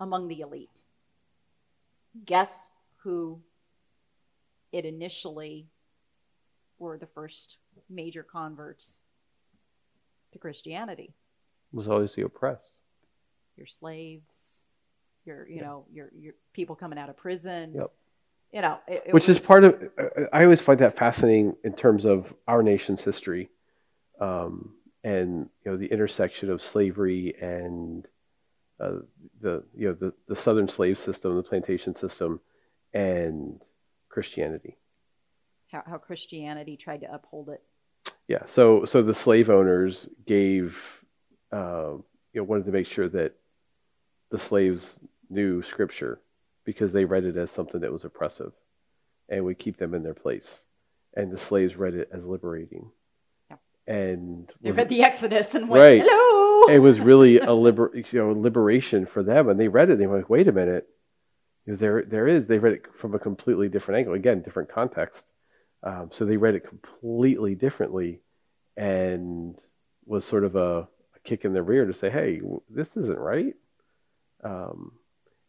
[0.00, 0.86] among the elite.
[2.24, 2.70] Guess
[3.02, 3.40] who
[4.72, 5.66] it initially
[6.78, 8.98] were the first major converts
[10.32, 11.12] to Christianity?
[11.72, 12.79] It was always the oppressed.
[13.60, 14.62] Your slaves,
[15.26, 15.62] your you Yeah.
[15.64, 17.74] know your your people coming out of prison.
[17.74, 17.92] Yep.
[18.52, 19.80] You know, it, it which is part of
[20.32, 23.50] i always find that fascinating in terms of our nation's history
[24.20, 28.08] um, and you know the intersection of slavery and
[28.80, 28.98] uh,
[29.40, 32.40] the you know the, the southern slave system the plantation system
[32.94, 33.60] and
[34.08, 34.76] christianity
[35.70, 37.62] how, how Christianity tried to uphold it.
[38.26, 40.76] yeah so so the slave owners gave
[41.52, 41.92] uh,
[42.32, 43.36] you know wanted to make sure that
[44.30, 46.20] the slaves knew scripture
[46.64, 48.52] because they read it as something that was oppressive
[49.28, 50.60] and would keep them in their place
[51.14, 52.90] and the slaves read it as liberating
[53.50, 53.56] Yeah.
[53.86, 56.02] and They read the Exodus and went, Right.
[56.04, 59.92] "Hello." it was really a liber, you know liberation for them and they read it
[59.92, 60.86] and they were like wait a minute
[61.66, 65.24] there there is they read it from a completely different angle again different context
[65.82, 68.20] um, so they read it completely differently
[68.76, 69.56] and
[70.06, 73.54] was sort of a, a kick in the rear to say hey this isn't right
[74.44, 74.92] um,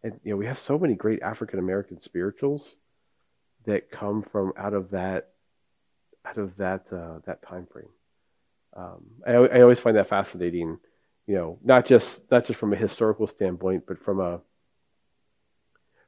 [0.03, 2.75] and you know we have so many great African American spirituals
[3.65, 5.29] that come from out of that
[6.25, 7.89] out of that uh, that time frame
[8.75, 10.79] um, I, I always find that fascinating
[11.27, 14.41] you know not just not just from a historical standpoint but from a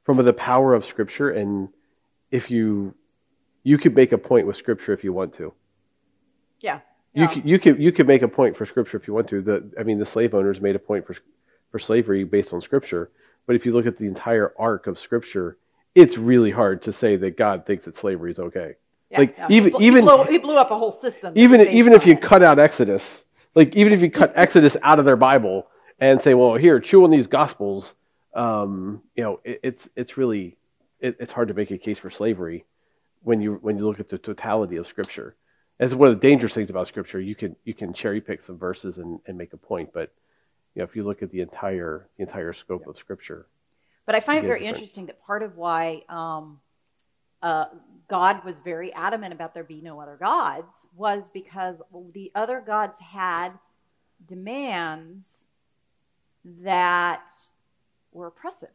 [0.04, 1.68] from the power of scripture and
[2.30, 2.94] if you
[3.62, 5.52] you could make a point with scripture if you want to
[6.60, 6.80] yeah.
[7.14, 7.26] you Yeah.
[7.28, 9.72] could, you could you could make a point for scripture if you want to the
[9.78, 11.14] i mean the slave owners made a point for
[11.74, 13.10] for slavery based on scripture
[13.48, 15.56] but if you look at the entire arc of scripture
[15.96, 18.76] it's really hard to say that god thinks that slavery is okay
[19.10, 19.46] Yeah, Like, yeah.
[19.50, 21.32] even- he, blew, even- he, blew, he blew up a whole system.
[21.34, 23.24] even even if you cut out Exodus,
[23.56, 25.66] like even if you cut Exodus out of their Bible
[25.98, 27.94] and say, well, here, chew on these Gospels,
[28.34, 30.56] um, you know, it, it's it's really
[31.00, 32.64] it, it's hard to make a case for slavery
[33.24, 35.34] when you when you look at the totality of Scripture.
[35.78, 37.18] That's one of the dangerous things about Scripture.
[37.20, 40.12] You can you can cherry pick some verses and, and make a point, but
[40.74, 43.46] you know, if you look at the entire the entire scope of Scripture,
[44.06, 44.76] But I find it very different.
[44.76, 46.60] interesting that part of why um,
[47.42, 47.66] uh,
[48.08, 51.76] God was very adamant about there be no other gods was because
[52.12, 53.50] the other gods had
[54.26, 55.46] demands
[56.44, 57.32] that
[58.12, 58.68] were oppressive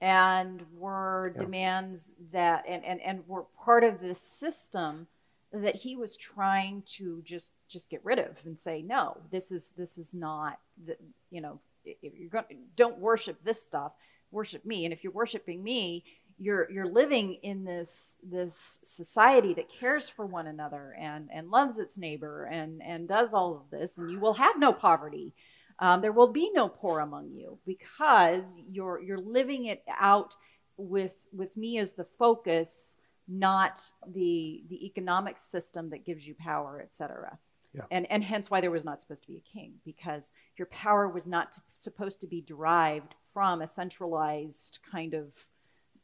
[0.00, 1.42] and were Yeah.
[1.44, 5.06] demands that and, and, and were part of this system
[5.52, 9.72] that he was trying to just just get rid of and say no this is
[9.76, 10.96] this is not the,
[11.30, 12.44] you know if you're going
[12.76, 13.92] don't worship this stuff
[14.32, 14.84] worship me.
[14.84, 16.04] And if you're worshiping me
[16.38, 21.78] you're you're living in this this society that cares for one another and and loves
[21.78, 25.34] its neighbor and and does all of this and you will have no poverty.
[25.78, 30.34] Um, there will be no poor among you because you're you're living it out
[30.76, 32.96] with with me as the focus
[33.28, 37.38] not the the economic system that gives you power etc
[37.74, 37.84] Yeah.
[37.90, 41.08] and and hence why there was not supposed to be a king because your power
[41.08, 45.32] was not t- supposed to be derived from a centralized kind of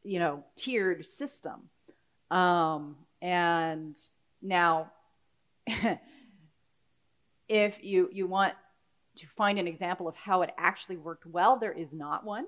[0.03, 1.69] you know tiered system.
[2.31, 3.97] Um, and
[4.41, 4.91] now
[7.47, 8.53] if you you want
[9.17, 12.45] to find an example of how it actually worked well there is not one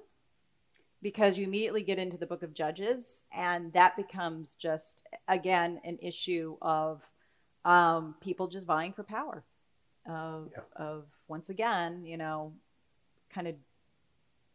[1.01, 5.97] because you immediately get into the book of judges and that becomes just again an
[6.01, 7.01] issue of
[7.65, 9.43] um, people just vying for power
[10.07, 10.63] of, Yeah.
[10.75, 12.53] of once again you know
[13.33, 13.55] kind of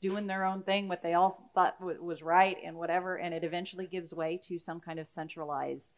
[0.02, 3.44] doing their own thing what they all thought w- was right and whatever and it
[3.44, 5.90] eventually gives way to some kind of centralized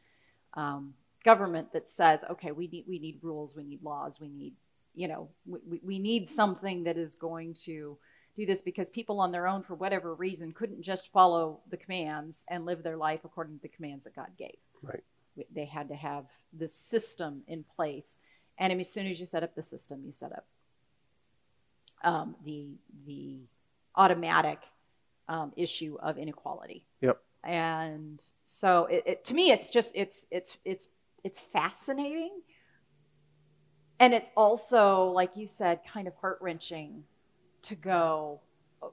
[0.55, 4.55] um, government that says okay we need we need rules we need laws we need
[4.95, 7.99] you know we, we- we need something that is going to
[8.39, 12.45] do this because people on their own for whatever reason couldn't just follow the commands
[12.49, 15.03] and live their life according to the commands that god gave Right.
[15.55, 18.17] they had to have this system in place
[18.59, 20.47] and as soon as you set up the system you set up
[22.05, 22.69] um, the
[23.07, 23.41] the
[23.97, 24.61] automatic
[25.29, 27.19] um, issue of inequality Yep.
[27.45, 30.89] and so it, it, to me it's just it's it's it's
[31.25, 32.41] it's fascinating
[33.99, 37.03] and it's also like you said kind of heart-wrenching
[37.69, 38.41] to go
[38.83, 38.93] oh,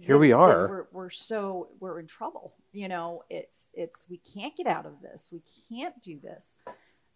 [0.00, 0.68] Here we are.
[0.68, 3.24] we're, we're so we're in trouble you know?
[3.28, 5.28] It's it's we can't get out of this.
[5.32, 6.54] We can't do this.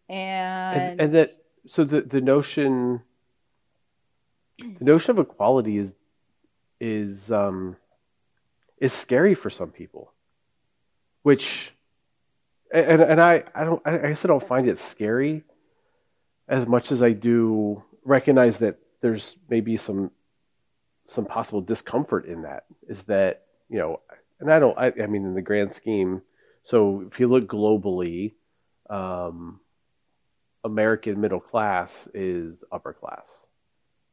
[0.08, 1.28] And and, and that
[1.66, 3.02] so the the notion
[4.58, 5.92] the notion of equality is
[6.80, 7.76] is um
[8.78, 10.12] is scary for some people
[11.22, 11.72] which
[12.74, 15.44] and and i i don't i guess i don't find it scary
[16.48, 20.10] as much as i do recognize that there's maybe some
[21.12, 22.64] some possible discomfort in that.
[22.88, 24.00] Is that you know,
[24.40, 24.76] and I don't.
[24.78, 26.22] I, I mean, in the grand scheme,
[26.64, 28.34] so if you look globally,
[28.90, 29.60] um,
[30.64, 33.26] American middle class is upper class.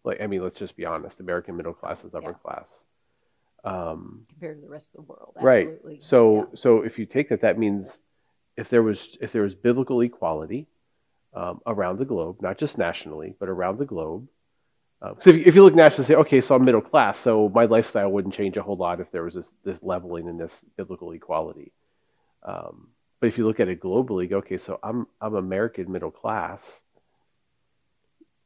[0.04, 1.20] Like, I mean, let's just be honest.
[1.20, 2.34] American middle class is upper Yeah.
[2.34, 2.84] class.
[3.64, 5.34] Um, compared to the rest of the world.
[5.36, 5.70] right.
[6.00, 6.46] So, Yeah.
[6.56, 8.00] so if you take that, that means
[8.56, 10.68] if there was if there was biblical equality
[11.34, 14.28] um, around the globe, not just nationally, but around the globe.
[15.02, 17.50] Um, so if you, if you look nationally, say, okay, so I'm middle class, so
[17.54, 20.60] my lifestyle wouldn't change a whole lot if there was this, this leveling and this
[20.76, 21.72] biblical equality.
[22.44, 22.90] Um,
[23.20, 26.62] but if you look at it globally, go, okay, so I'm I'm American middle class.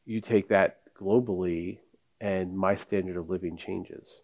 [0.06, 1.80] You take that globally,
[2.20, 4.22] and my standard of living changes.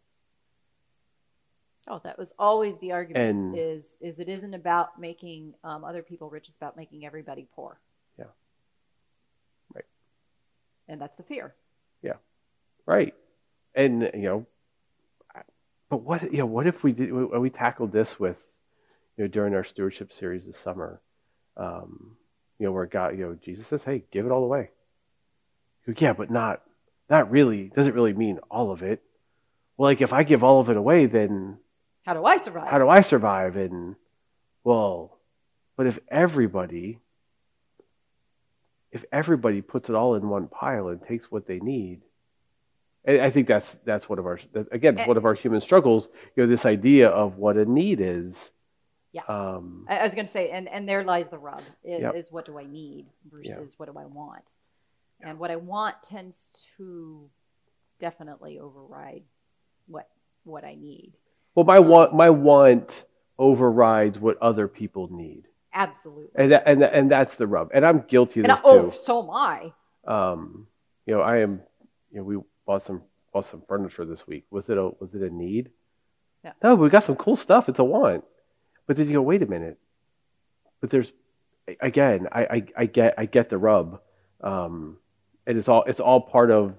[1.88, 3.30] Oh, that was always the argument.
[3.30, 7.48] And- is is it isn't about making um, other people rich; it's about making everybody
[7.56, 7.80] poor.
[8.18, 8.26] Yeah.
[9.74, 9.86] Right.
[10.88, 11.56] And that's the fear.
[12.90, 13.14] Right.
[13.76, 14.46] And you know,
[15.92, 18.36] but what you know, what if we did we tackled this with
[19.16, 21.00] you know during our stewardship series this summer,
[21.56, 22.18] um,
[22.58, 24.72] you know, where God, you know, Jesus says, "Hey, give it all away."
[25.86, 26.64] You go, yeah, but not
[27.12, 27.72] not really.
[27.76, 29.04] Doesn't really mean all of it.
[29.78, 31.60] Well, like if I give all of it away, then
[32.08, 32.70] How do I survive?
[32.70, 33.56] how do I survive?
[33.56, 33.98] And
[34.64, 35.20] well,
[35.78, 37.02] but if everybody
[38.92, 42.02] if everybody puts it all in one pile and takes what they need,
[43.08, 45.62] I I think that's that's one of our that- again And- one of our human
[45.62, 46.10] struggles.
[46.36, 48.52] You know, this idea of what a need is.
[49.12, 49.24] Yeah.
[49.28, 51.62] Um, I, was going to say, and and there lies the rub.
[51.84, 52.16] Is, Yep.
[52.16, 54.44] is what do I need versus what do I want?
[55.22, 57.28] And what I want tends to
[58.00, 59.24] definitely override
[59.88, 60.08] what
[60.44, 61.14] what I need.
[61.56, 63.04] well, my want my want
[63.40, 65.48] overrides what other people need,
[65.80, 66.30] Absolutely.
[66.36, 67.70] and that, and and that's the rub.
[67.74, 68.98] And I'm guilty of And this oh, too.
[68.98, 69.74] so am I.
[70.06, 70.68] um,
[71.06, 71.62] you know, I am,
[72.12, 73.02] you know, we bought some
[73.32, 74.46] bought some furniture this week.
[74.52, 75.70] Was it a was it a need?
[76.44, 76.52] Yeah.
[76.62, 77.70] No, we got some cool stuff.
[77.70, 78.26] It's a want.
[78.88, 79.78] But then you go, wait a minute.
[80.82, 81.12] But there's
[81.80, 84.02] again, I I, I get I get the rub.
[84.42, 84.98] Um,
[85.48, 86.74] and it's all it's all part of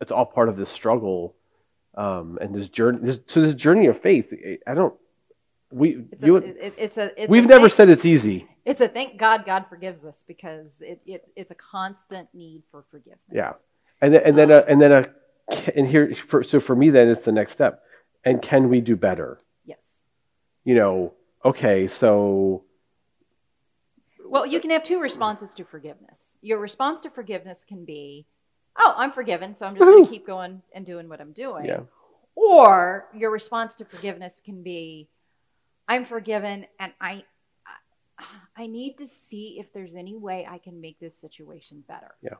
[0.00, 1.36] it's all part of this struggle.
[1.94, 4.32] Um, and this journey, this, so this journey of faith.
[4.66, 4.94] I don't.
[5.70, 6.36] We It's a, you.
[6.36, 8.48] it, it's a it's we've a never thank- said it's easy.
[8.64, 12.84] it's a thank God God forgives us because it, it it's a constant need for
[12.90, 13.20] forgiveness.
[13.32, 13.52] Yeah.
[14.02, 15.06] And then, and then, a, and then, a,
[15.76, 17.82] and here, for, so for me, then it's the next step.
[18.24, 19.38] And can we do better?
[19.66, 20.00] Yes.
[20.64, 21.12] You know,
[21.44, 22.64] okay, so
[24.24, 26.36] Well, you can have two responses to forgiveness.
[26.40, 28.26] Your response to forgiveness can be,
[28.78, 31.66] "Oh, I'm forgiven, so I'm just going to keep going and doing what I'm doing."
[31.66, 31.80] yeah,
[32.34, 35.08] Or your response to forgiveness can be,
[35.90, 37.24] "I'm forgiven, and I,
[38.56, 42.38] I, need to see if there's any way I can make this situation better." Yeah.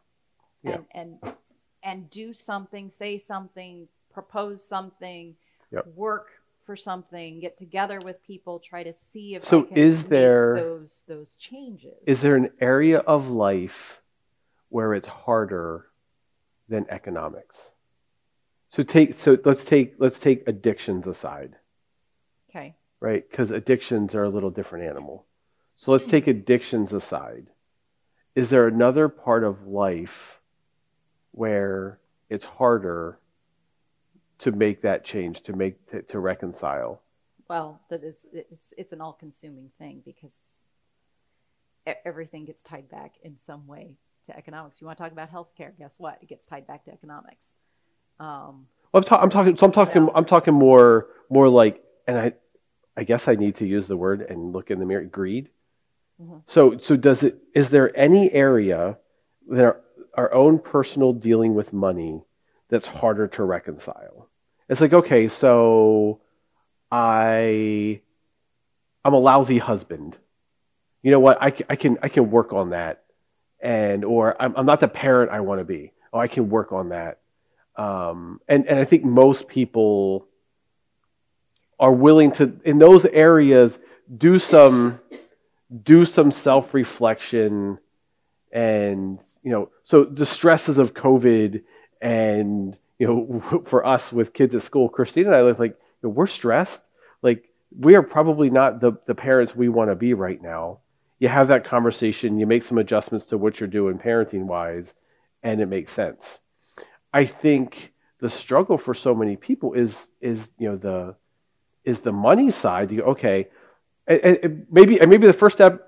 [0.62, 0.78] Yeah.
[0.94, 1.34] And and
[1.82, 5.36] and do something, say something, propose something,
[5.72, 5.86] Yep.
[5.94, 6.28] work
[6.66, 10.10] for something, get together with people, try to see if So I can is make
[10.10, 11.98] there- those those changes.
[12.06, 14.00] is there an area of life
[14.68, 15.90] where it's harder
[16.68, 17.56] than economics?
[18.68, 21.56] So take, so let's take, let's take addictions aside,
[22.48, 22.76] okay?
[23.00, 23.28] Right?
[23.28, 25.26] Because addictions are a little different animal.
[25.76, 27.46] So let's take addictions aside.
[28.34, 30.40] Is there another part of life
[31.32, 31.98] where
[32.28, 33.18] it's harder
[34.38, 37.02] to make that change, to make to, to reconcile?
[37.48, 40.62] Well, that it's it's it's an all-consuming thing because
[42.04, 43.96] everything gets tied back in some way
[44.26, 44.80] to economics.
[44.80, 45.76] You want to talk about healthcare?
[45.78, 46.18] Guess what?
[46.22, 47.54] It gets tied back to economics.
[48.20, 49.56] Um, Well, I'm, ta- I'm talking.
[49.56, 50.04] So I'm talking.
[50.04, 50.12] Yeah.
[50.14, 52.32] I'm talking more, more like, and I,
[52.96, 55.04] I guess I need to use the word and look in the mirror.
[55.04, 55.48] Greed.
[56.20, 56.42] Mhm.
[56.46, 57.38] So, so does it?
[57.54, 58.98] Is there any area
[59.48, 59.80] that our,
[60.14, 62.22] our own personal dealing with money
[62.68, 64.28] that's harder to reconcile?
[64.68, 66.20] It's like, okay, so
[66.90, 68.00] I,
[69.04, 70.16] I'm a lousy husband.
[71.02, 71.42] You know what?
[71.42, 73.04] I, I can I can work on that,
[73.60, 75.92] and or I'm, I'm not the parent I want to be.
[76.12, 77.20] Oh, I can work on that
[77.76, 80.26] um, and and I think most people
[81.80, 83.78] are willing to in those areas
[84.16, 85.00] do some
[85.82, 87.78] do some self reflection
[88.52, 91.62] and you know so the stresses of COVID
[92.00, 96.08] and you know for us with kids at school, christina and I was like you
[96.08, 96.82] know, we're stressed
[97.22, 97.44] like
[97.78, 100.80] we are probably not the the parents we want to be right now.
[101.18, 104.94] You have that conversation, you make some adjustments to what you're doing parenting wise,
[105.42, 106.38] and it makes sense.
[107.12, 111.14] I think the struggle for so many people is is you know the
[111.84, 112.90] is the money side.
[112.90, 113.48] You go, okay,
[114.06, 115.86] and, and- maybe and maybe the first step.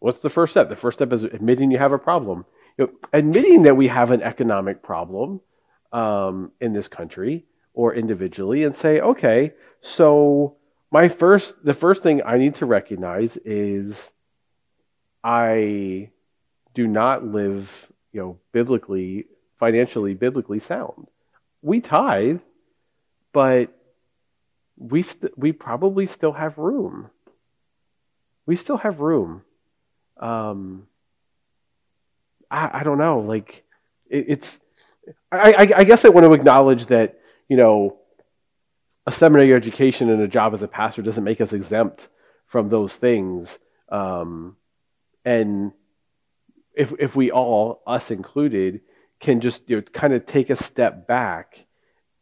[0.00, 0.68] What's the first step?
[0.68, 2.44] The first step is admitting you have a problem.
[2.76, 5.40] You know, admitting that we have an economic problem
[5.92, 7.44] um, in this country,
[7.78, 10.56] or individually and say, okay, so
[10.90, 14.10] my first, the first thing I need to recognize is
[15.22, 16.10] I
[16.74, 17.70] do not live,
[18.12, 19.26] you know, biblically,
[19.60, 21.06] financially, biblically sound.
[21.62, 22.40] We tithe,
[23.32, 23.72] but
[24.78, 27.10] we st- we probably still have room.
[28.46, 29.42] We still have room.
[30.16, 30.86] Um,
[32.50, 33.20] I, I don't know.
[33.20, 33.64] Like
[34.08, 34.58] it, it's.
[35.32, 37.18] I, I, I guess I want to acknowledge that
[37.48, 37.98] you know
[39.06, 42.08] a seminary education and a job as a pastor doesn't make us exempt
[42.46, 43.58] from those things.
[43.88, 44.56] Um,
[45.24, 45.72] and
[46.74, 48.80] if if we all, us included,
[49.18, 51.64] can just you know, kind of take a step back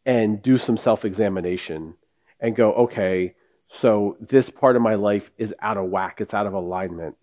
[0.07, 1.95] and do some self examination
[2.41, 3.35] and go, okay,
[3.69, 7.17] so this part of my life is out of whack, it's out of alignment.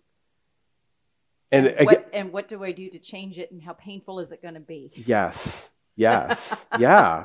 [1.50, 4.32] And, and what, and what do I do to change it, and how painful is
[4.32, 4.90] it going to be?
[5.06, 7.24] Yes, yes, yeah,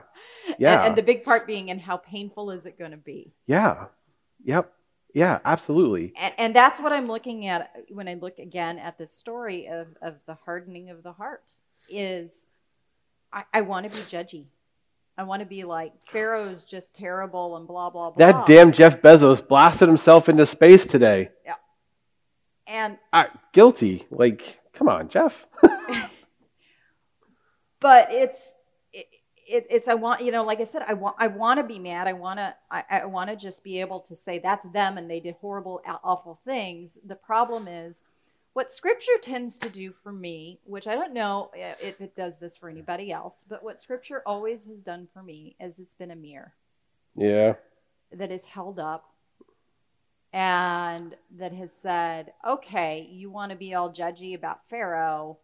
[0.58, 0.80] yeah.
[0.80, 3.34] And, and, the big part being, and how painful is it going to be?
[3.48, 3.86] Yeah,
[4.44, 4.72] yep,
[5.14, 6.14] yeah, absolutely.
[6.16, 9.88] And, and that's what I'm looking at when I look again at this story of,
[10.02, 11.52] of the hardening of the heart.
[11.90, 12.46] Is
[13.34, 14.46] I, I want to be judgy.
[15.20, 18.26] I want to be like Pharaoh's just terrible and blah blah blah.
[18.26, 21.32] That damn Jeff Bezos blasted himself into space today.
[21.46, 21.56] Yeah.
[22.66, 24.06] And uh, guilty.
[24.12, 25.46] Like, come on, Jeff.
[27.82, 28.54] but it's
[28.94, 29.08] it,
[29.46, 31.80] it, it's I want you know like I said I want I want to be
[31.80, 34.98] mad I want to I, I want to just be able to say that's them
[34.98, 36.98] and they did horrible awful things.
[37.06, 38.04] The problem is
[38.60, 42.34] what scripture tends to do for me, which I don't know uh, if it does
[42.42, 46.12] this for anybody else, but what scripture always has done for me is it's been
[46.12, 46.52] a mirror.
[47.16, 47.54] Yeah.
[48.12, 49.06] That is held up
[50.34, 55.38] and that has said, okay, you want to be all judgy about Pharaoh,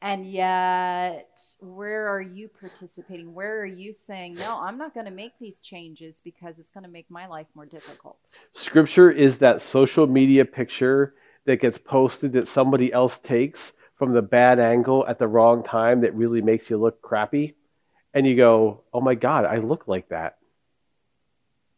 [0.00, 3.34] and yet where are you participating?
[3.34, 6.84] Where are you saying, no, I'm not going to make these changes because it's going
[6.84, 8.18] to make my life more difficult?
[8.52, 11.14] Scripture is that social media picture
[11.46, 16.00] that gets posted that somebody else takes from the bad angle at the wrong time
[16.02, 17.54] that really makes you look crappy.
[18.14, 20.38] And you go, oh my God, I look like that.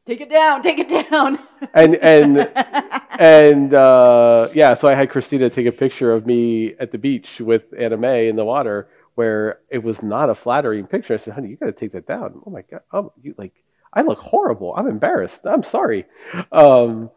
[0.05, 1.39] Take it down, take it down.
[1.75, 2.39] and and
[3.19, 7.41] and uh, yeah, so I had Christina take a picture of me at the beach
[7.41, 11.15] with Anna Mae in the water, where it was not a flattering picture.
[11.15, 13.53] I said, "Honey, you got to take that down." Oh my god, oh, you like
[13.93, 14.75] I look horrible.
[14.77, 15.47] I'm embarrassed.
[15.47, 16.07] I'm sorry.
[16.51, 17.11] Um,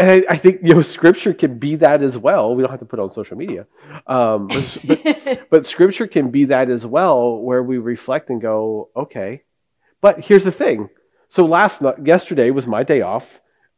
[0.00, 2.54] and I, I, think you know scripture can be that as well.
[2.54, 3.66] We don't have to put it on social media,
[4.06, 8.88] um, but, but, but scripture can be that as well, where we reflect and go,
[8.96, 9.42] okay.
[10.00, 10.88] But here's the thing.
[11.28, 13.28] So last night, yesterday was my day off.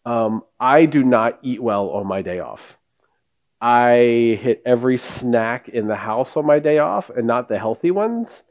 [0.07, 2.79] Um, I do not eat well on my day off.
[3.61, 7.91] I hit every snack in the house on my day off, and not the healthy
[7.91, 8.43] ones.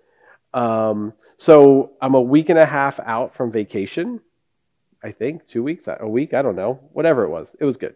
[0.53, 4.19] Um, so I'm a week and a half out from vacation
[5.03, 7.55] I think, two weeks, a week, I don't know, whatever it was.
[7.59, 7.95] It was good.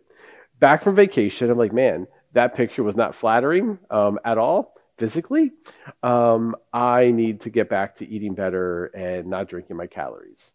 [0.60, 5.52] Back from vacation, I'm like, man, that picture was not flattering um, at all physically.
[6.04, 10.54] Um, I need to get back to eating better and not drinking my calories.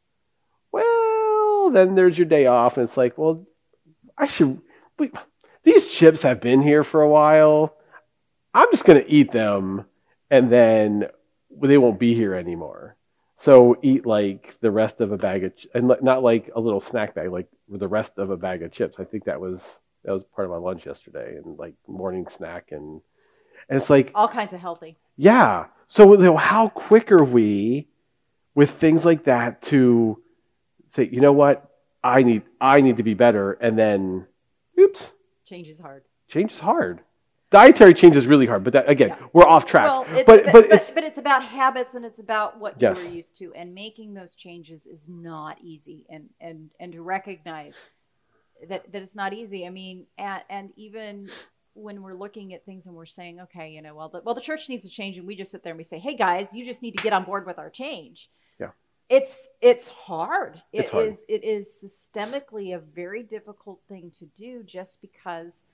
[0.73, 3.47] Well, then there's your day off, and it's like, well,
[4.17, 4.61] I should.
[5.63, 7.75] These chips have been here for a while.
[8.55, 9.85] I'm just going to eat them,
[10.31, 11.07] and then
[11.63, 12.97] they won't be here anymore.
[13.41, 16.79] So eat like the rest of a bag of, ch- and not like a little
[16.79, 19.01] snack bag, like the rest of a bag of chips.
[19.01, 19.67] I think that was
[20.05, 23.01] that was part of my lunch yesterday, and like morning snack, and
[23.71, 24.99] and it's like all kinds of healthy.
[25.17, 25.69] Yeah.
[25.89, 27.89] So you know, how quick are we
[28.55, 30.23] with things like that to
[30.95, 31.67] say, you know what,
[32.05, 34.27] I need I need to be better, and then,
[34.79, 35.13] oops,
[35.47, 36.05] change is hard.
[36.29, 37.01] Change is hard
[37.51, 39.27] dietary change is really hard, but that, again, yeah.
[39.33, 39.85] we're off track.
[39.85, 43.03] Well, it's, but, but, but, it's, but, it's, about habits and it's about what yes.
[43.03, 47.77] you're used to, and making those changes is not easy, and and and to recognize
[48.69, 49.67] that that it's not easy.
[49.67, 51.29] I mean, and, and even
[51.75, 54.41] when we're looking at things and we're saying, okay, you know, well, the, well, the
[54.41, 56.65] church needs a change, and we just sit there and we say, hey guys, you
[56.65, 58.31] just need to get on board with our change.
[58.59, 58.71] Yeah.
[59.09, 60.63] It's it's hard.
[60.73, 61.09] It it's hard.
[61.09, 65.65] is it is systemically a very difficult thing to do just because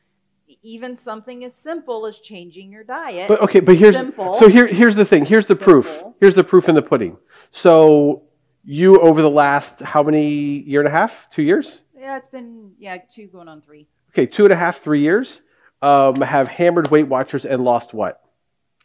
[0.63, 3.29] even something as simple as changing your diet.
[3.29, 5.25] But okay, but here's simple, so here here's the thing.
[5.25, 5.83] Here's the simple.
[5.83, 6.03] proof.
[6.21, 7.17] Here's the proof in the pudding.
[7.51, 8.23] So
[8.65, 10.29] you over the last how many
[10.61, 11.29] year and a half?
[11.33, 11.83] Two years?
[11.99, 13.87] Yeah, it's been yeah two going on three.
[14.11, 15.43] Okay, two and a half, three years.
[15.83, 18.23] Um, have hammered Weight Watchers and lost what?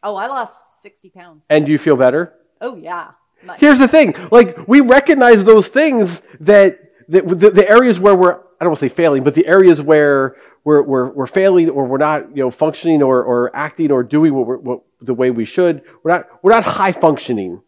[0.03, 1.45] Oh, I lost sixty pounds.
[1.49, 2.34] And do you feel better?
[2.59, 3.12] Oh yeah.
[3.43, 3.59] Much.
[3.59, 8.39] Here's the thing: like we recognize those things that, that the, the areas where we're
[8.62, 11.86] I don't want to say failing, but the areas where we're, we're, we're failing or
[11.88, 15.45] we're not you know, functioning or, or acting or doing what, what the way we
[15.45, 15.82] should.
[16.03, 17.64] We're not, we're not high functioning.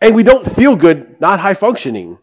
[0.00, 2.18] and we don't feel good not high functioning.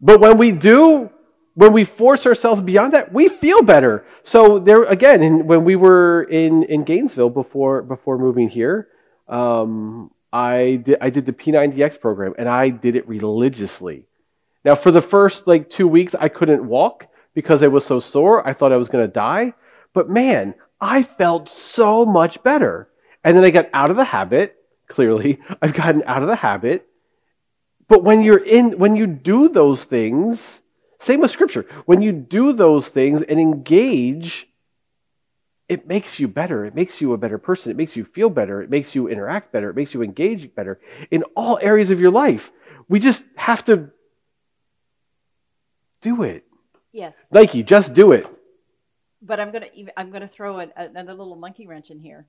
[0.00, 1.10] But when we do,
[1.54, 4.04] when we force ourselves beyond that, we feel better.
[4.24, 8.88] So there again, in, when we were in, in Gainesville before before moving here,
[9.28, 14.06] um, I I did the P90X program and I did it religiously.
[14.64, 18.46] Now for the first like two weeks, I couldn't walk because I was so sore.
[18.46, 19.54] I thought I was going to die.
[19.92, 22.88] But man, I felt so much better.
[23.24, 24.56] And then I got out of the habit.
[24.88, 26.86] Clearly, I've gotten out of the habit.
[27.88, 30.60] But when you're in, when you do those things,
[31.00, 34.48] same with scripture, when you do those things and engage,
[35.68, 36.64] it makes you better.
[36.64, 37.70] It makes you a better person.
[37.70, 38.62] It makes you feel better.
[38.62, 39.70] It makes you interact better.
[39.70, 42.50] It makes you engage better in all areas of your life.
[42.88, 43.90] We just have to
[46.02, 46.44] do it.
[46.92, 47.16] Yes.
[47.30, 48.26] Nike, just do it.
[49.22, 52.26] But I'm gonna even, I'm gonna throw an, another little monkey wrench in here.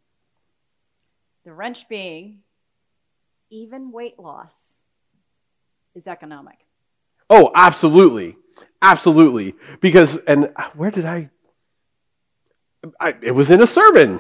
[1.44, 2.40] The wrench being,
[3.50, 4.84] even weight loss
[5.96, 6.60] is economic.
[7.30, 8.38] Oh, absolutely,
[8.82, 9.56] absolutely.
[9.82, 11.30] Because and where did I?
[13.00, 14.20] I it was in a sermon.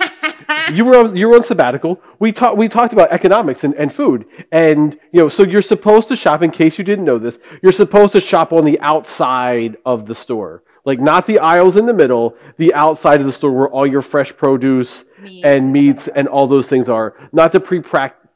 [0.72, 2.00] you were on, you were on sabbatical.
[2.18, 6.08] We talked we talked about economics and, and food, and you know, so you're supposed
[6.08, 6.42] to shop.
[6.42, 10.14] In case you didn't know this, you're supposed to shop on the outside of the
[10.14, 13.86] store, like not the aisles in the middle, the outside of the store where all
[13.86, 15.44] your fresh produce Meat.
[15.44, 17.82] and meats and all those things are, not the pre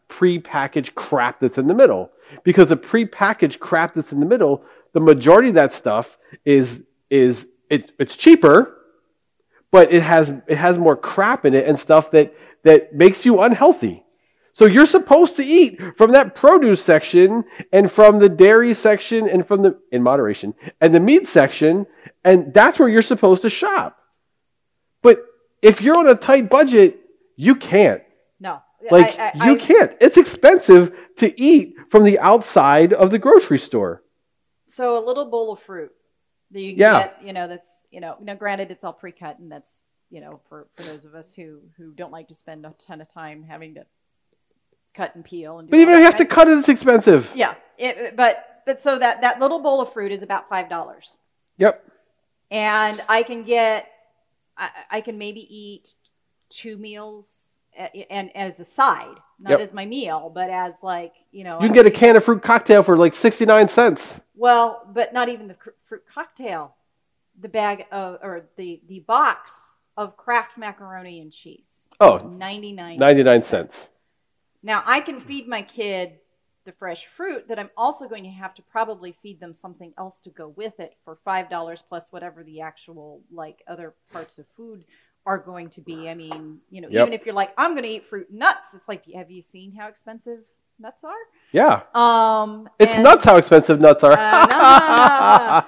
[0.09, 2.11] pre-packaged crap that's in the middle.
[2.45, 7.47] Because the pre-packaged crap that's in the middle, the majority of that stuff is is
[7.71, 8.77] it, it's cheaper
[9.71, 13.41] but it has it has more crap in it and stuff that that makes you
[13.41, 14.03] unhealthy.
[14.53, 19.47] So you're supposed to eat from that produce section and from the dairy section and
[19.47, 21.87] from the in moderation and the meat section
[22.25, 23.99] and that's where you're supposed to shop.
[25.03, 25.25] But
[25.63, 27.01] if you're on a tight budget,
[27.37, 28.03] you can't.
[28.41, 28.61] No.
[28.91, 29.93] Like I- I- you I- can't.
[30.01, 34.03] It's expensive to eat from the outside of the grocery store.
[34.67, 35.93] So a little bowl of fruit
[36.53, 36.99] that you can Yeah.
[37.03, 40.41] get, you know, that's, you know, now granted it's all pre-cut and that's, you know,
[40.49, 43.43] for, for those of us who, who don't like to spend a ton of time
[43.43, 43.85] having to
[44.95, 47.31] cut and peel and do But even if you have to cut it, it's expensive.
[47.35, 47.55] Yeah.
[47.79, 51.17] It, but, but so that, that little bowl of fruit is about $5.
[51.59, 51.85] Yep.
[52.51, 53.87] and I can get,
[54.57, 55.95] I, I can maybe eat
[56.49, 57.35] two meals
[57.79, 59.61] a- and, as a side, not Yep.
[59.61, 61.61] as my meal, but as like you know.
[61.61, 64.21] You can get a can of fruit cocktail for like 69 cents.
[64.35, 65.57] Well, but not even the
[65.89, 66.75] fruit cocktail,
[67.41, 71.89] the bag of or the the box of Kraft macaroni and cheese.
[72.01, 73.91] Oh, is 99 99 cents.
[74.63, 76.19] Now I can feed my kid
[76.65, 80.21] the fresh fruit that I'm also going to have to probably feed them something else
[80.23, 84.47] to go with it for five dollars plus whatever the actual like other parts of
[84.57, 84.85] food
[85.27, 86.09] are going to be.
[86.09, 87.03] I mean, you know, Yep.
[87.09, 89.43] even if you're like, I'm going to eat fruit and nuts, it's like, have you
[89.43, 90.39] seen how expensive
[90.79, 91.13] nuts are?
[91.53, 91.83] Yeah.
[91.95, 94.13] Um, It's and- nuts how expensive nuts are.
[94.17, 95.63] Uh,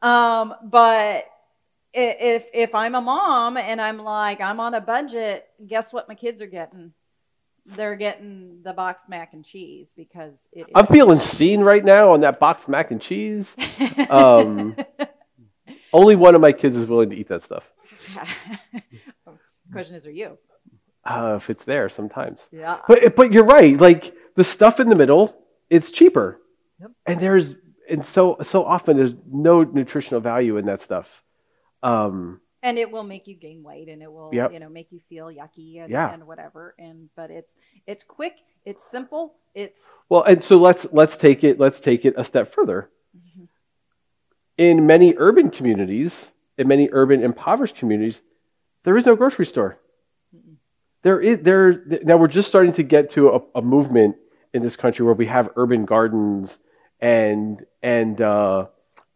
[0.06, 1.26] Um, but
[1.92, 6.14] if if I'm a mom and I'm like I'm on a budget, guess what my
[6.14, 6.92] kids are getting?
[7.66, 10.66] They're getting the box mac and cheese because it is.
[10.74, 13.54] I'm feeling seen right now on that box mac and cheese.
[14.08, 14.76] um,
[15.92, 17.64] Only one of my kids is willing to eat that stuff.
[19.72, 20.38] Question is, are you?
[21.04, 22.48] Uh, if it's there sometimes.
[22.52, 22.78] Yeah.
[22.86, 23.78] But but you're right.
[23.78, 25.34] Like the stuff in the middle,
[25.70, 26.40] it's cheaper,
[26.80, 26.90] Yep.
[27.06, 27.54] and there's
[27.88, 31.08] and so so often there's no nutritional value in that stuff.
[31.82, 34.52] Um, and it will make you gain weight and it will Yep.
[34.52, 36.12] you know make you feel yucky and, Yeah.
[36.12, 37.54] and whatever and but it's
[37.86, 38.34] it's quick
[38.66, 42.52] it's simple it's well, and so let's let's take it let's take it a step
[42.54, 42.90] further.
[43.16, 43.48] Mhm.
[44.58, 48.20] In many urban communities, in many urban impoverished communities,
[48.84, 49.78] there is no grocery store.
[51.02, 54.16] There is there now we're just starting to get to a, a movement
[54.52, 56.58] in this country where we have urban gardens
[57.00, 58.66] and and uh,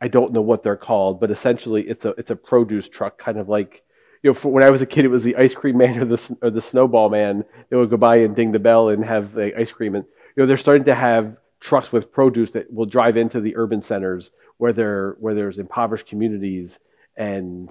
[0.00, 3.38] I don't know what they're called, but essentially it's a it's a produce truck, kind
[3.38, 3.82] of like
[4.22, 4.50] you know.
[4.50, 6.60] When I was a kid, it was the ice cream man or the or the
[6.60, 7.44] snowball man.
[7.68, 10.04] They would go by and ding the bell and have the ice cream, and
[10.36, 13.80] you know they're starting to have trucks with produce that will drive into the urban
[13.80, 16.78] centers where there where there's impoverished communities,
[17.16, 17.70] and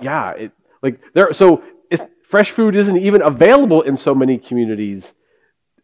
[0.00, 0.52] yeah, it
[0.82, 1.32] like there.
[1.32, 5.12] So it's, fresh food isn't even available in so many communities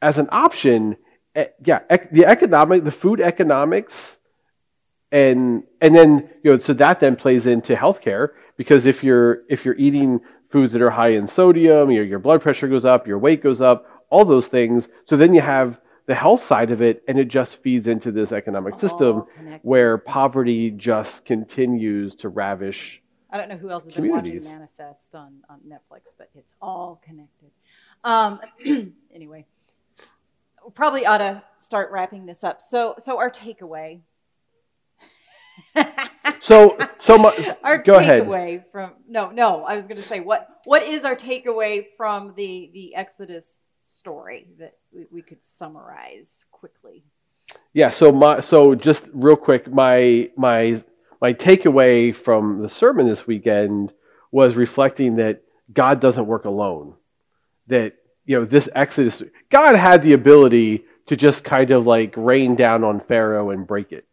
[0.02, 0.96] as an option.
[1.34, 4.18] eh, Yeah, ec- the economic, the food economics
[5.12, 9.64] and and then you know so that then plays into healthcare because if you're if
[9.64, 10.20] you're eating
[10.50, 13.60] foods that are high in sodium your your blood pressure goes up your weight goes
[13.60, 17.28] up all those things so then you have the health side of it and it
[17.28, 19.24] just feeds into this economic system
[19.62, 23.00] where poverty just continues to ravish
[23.34, 24.44] I don't know who else has been watching.
[24.44, 27.50] Manifest on, on Netflix, but it's all connected.
[28.04, 28.40] Um,
[29.12, 29.44] anyway,
[30.76, 32.62] probably ought to start wrapping this up.
[32.62, 34.00] So, so our takeaway.
[36.40, 37.40] So, so much.
[37.62, 38.24] our Go ahead.
[38.24, 39.64] takeaway from no, no.
[39.64, 44.48] I was going to say what what is our takeaway from the the Exodus story
[44.58, 47.02] that we, we could summarize quickly.
[47.72, 47.88] Yeah.
[47.88, 50.82] So my so just real quick, my my
[51.24, 53.90] my takeaway from the sermon this weekend
[54.30, 55.40] was reflecting that
[55.72, 56.96] God doesn't work alone.
[57.68, 57.94] That
[58.26, 62.84] you know this Exodus, God had the ability to just kind of like rain down
[62.84, 64.06] on Pharaoh and break it.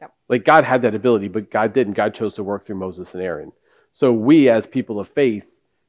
[0.00, 0.14] Yep.
[0.30, 1.92] Like God had that ability, but God didn't.
[1.92, 3.52] God chose to work through Moses and Aaron.
[3.92, 5.44] So we, as people of faith,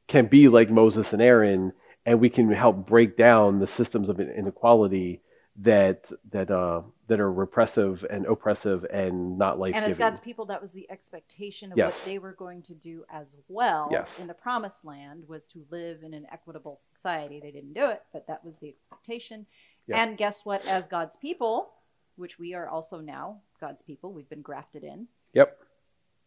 [0.10, 1.72] can be like Moses and Aaron,
[2.05, 5.22] and we can help break down the systems of inequality
[5.62, 9.97] that that uh, that are repressive and oppressive and not life And as.
[9.97, 11.99] God's people, that was the expectation of Yes.
[11.99, 14.20] what they were going to do as well Yes.
[14.20, 17.39] in the promised land was to live in an equitable society.
[17.41, 19.45] They didn't do it, but that was the expectation.
[19.88, 20.01] Yeah.
[20.03, 20.66] And guess what?
[20.66, 21.72] As God's people,
[22.16, 25.07] which we are also now God's people, we've been grafted in.
[25.34, 25.57] Yep.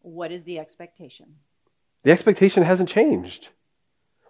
[0.01, 1.35] What is the expectation?
[2.03, 3.49] the expectation hasn't changed.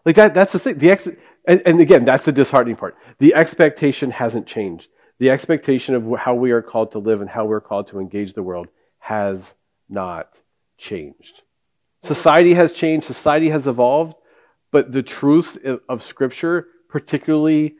[0.06, 0.78] Like that, that's the thing.
[0.78, 1.08] The ex,
[1.47, 2.95] and, and again, that's the disheartening part.
[3.18, 4.89] The expectation hasn't changed.
[5.20, 8.34] The expectation of how we are called to live and how we're called to engage
[8.34, 8.68] the world
[8.99, 9.53] has
[9.89, 10.34] not
[10.78, 11.43] changed.
[12.03, 14.16] Society has changed, society has evolved,
[14.72, 17.76] but the truths of- of Scripture, particularly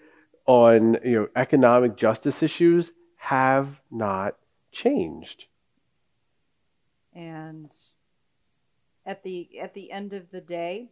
[0.45, 4.38] on you know economic justice issues, have not
[4.71, 5.45] changed.
[7.13, 7.71] And
[9.05, 10.89] at the at the end of the day,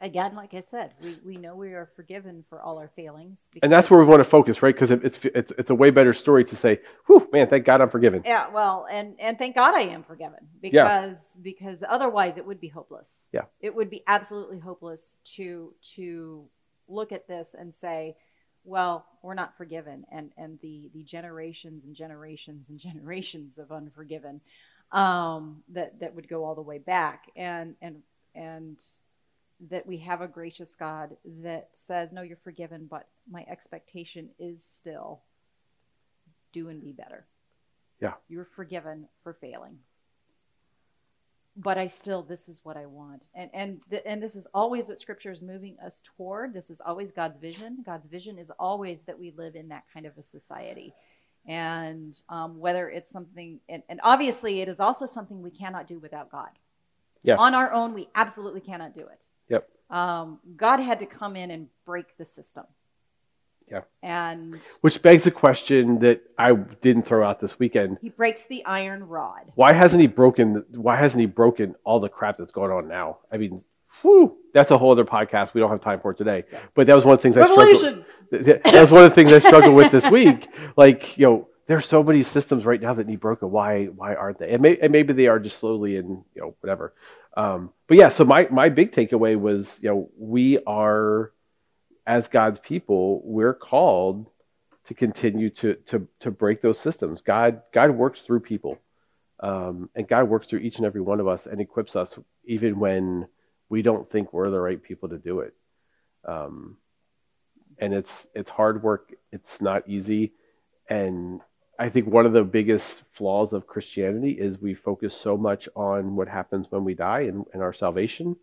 [0.00, 3.48] again, like I said, we, we know we are forgiven for all our failings.
[3.62, 4.74] And that's where we want to focus, right?
[4.74, 7.90] Because it's, it's, it's a way better story to say, whew, man, thank God I'm
[7.90, 8.22] forgiven.
[8.24, 11.00] Yeah, well, and and thank God I am forgiven Yeah.
[11.00, 13.28] because because otherwise it would be hopeless.
[13.32, 13.42] Yeah.
[13.60, 16.46] It would be absolutely hopeless to to
[16.88, 18.16] look at this and say,
[18.64, 24.40] well, we're not forgiven and and the the generations and generations and generations of unforgiven
[24.92, 28.02] um that that would go all the way back and and
[28.34, 28.76] and
[29.68, 34.64] that we have a gracious God that says, no, you're forgiven, but my expectation is
[34.64, 35.20] still
[36.52, 37.26] do and be better.
[38.00, 38.14] Yeah.
[38.28, 39.78] You're forgiven for failing.
[41.56, 43.22] But I still, this is what I want.
[43.34, 46.54] And, and, th- and this is always what scripture is moving us toward.
[46.54, 47.82] This is always God's vision.
[47.84, 50.94] God's vision is always that we live in that kind of a society.
[51.46, 55.98] And um, whether it's something, and, and obviously it is also something we cannot do
[55.98, 56.50] without God.
[57.22, 57.36] Yeah.
[57.36, 59.26] On our own, we absolutely cannot do it.
[59.50, 59.68] Yep.
[59.90, 62.64] Um, God had to come in and break the system.
[63.70, 63.82] Yeah.
[64.02, 67.98] And Which begs the question that I didn't throw out this weekend.
[68.00, 69.52] he breaks the iron rod.
[69.54, 70.64] Why hasn't he broken?
[70.74, 73.18] Why hasn't he broken all the crap that's going on now?
[73.30, 73.62] I mean,
[74.02, 75.54] whew, that's a whole other podcast.
[75.54, 76.44] We don't have time for it today.
[76.52, 76.58] Yeah.
[76.74, 78.04] But that was one of the things I struggled.
[78.32, 80.48] That was one of the things I struggled with this week.
[80.76, 83.50] Like, you know, there's so many systems right now that need broken.
[83.50, 83.86] Why?
[83.86, 84.52] Why aren't they?
[84.52, 86.92] And, may, and maybe they are just slowly and you know whatever.
[87.36, 91.32] Um, but yeah, so my my big takeaway was you know we are
[92.06, 94.28] as God's people we're called
[94.86, 97.22] to continue to to to break those systems.
[97.22, 98.78] God God works through people,
[99.40, 102.78] um, and God works through each and every one of us and equips us even
[102.78, 103.28] when
[103.68, 105.54] we don't think we're the right people to do it.
[106.24, 106.76] Um,
[107.78, 109.14] and it's it's hard work.
[109.32, 110.32] It's not easy,
[110.88, 111.40] and
[111.80, 116.14] I think one of the biggest flaws of Christianity is we focus so much on
[116.14, 118.36] what happens when we die and, and our salvation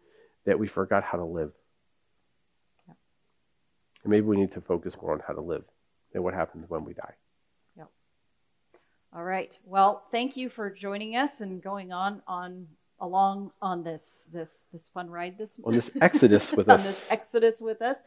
[0.45, 1.51] that we forgot how to live.
[2.87, 2.95] Yeah.
[4.03, 5.63] And maybe we need to focus more on how to live
[6.13, 7.13] and what happens when we die.
[9.13, 9.57] All right.
[9.65, 12.67] Well, thank you for joining us and going on on
[12.99, 17.11] along on this this this fun ride this On this exodus with us on this
[17.11, 17.97] exodus with us.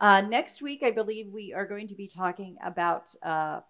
[0.00, 3.60] Uh, next week, I believe we are going to be talking about uh,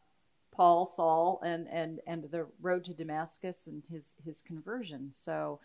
[0.58, 5.10] Paul, Saul, and and and the road to Damascus and his his conversion.
[5.12, 5.60] So,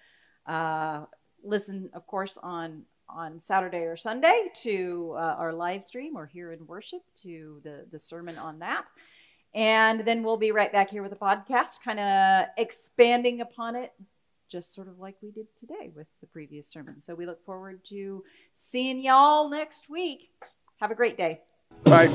[0.45, 1.05] uh,
[1.43, 6.53] listen, of course, on on Saturday or Sunday to uh, our live stream or here
[6.53, 8.85] in worship to the the sermon on that.
[9.55, 13.93] And then we'll be right back here with a podcast, kind of expanding upon it,
[14.49, 17.01] just sort of like we did today with the previous sermon.
[17.01, 18.23] So we look forward to
[18.57, 20.29] seeing y'all next week.
[20.79, 21.41] Have a great day.
[21.83, 22.11] Bye.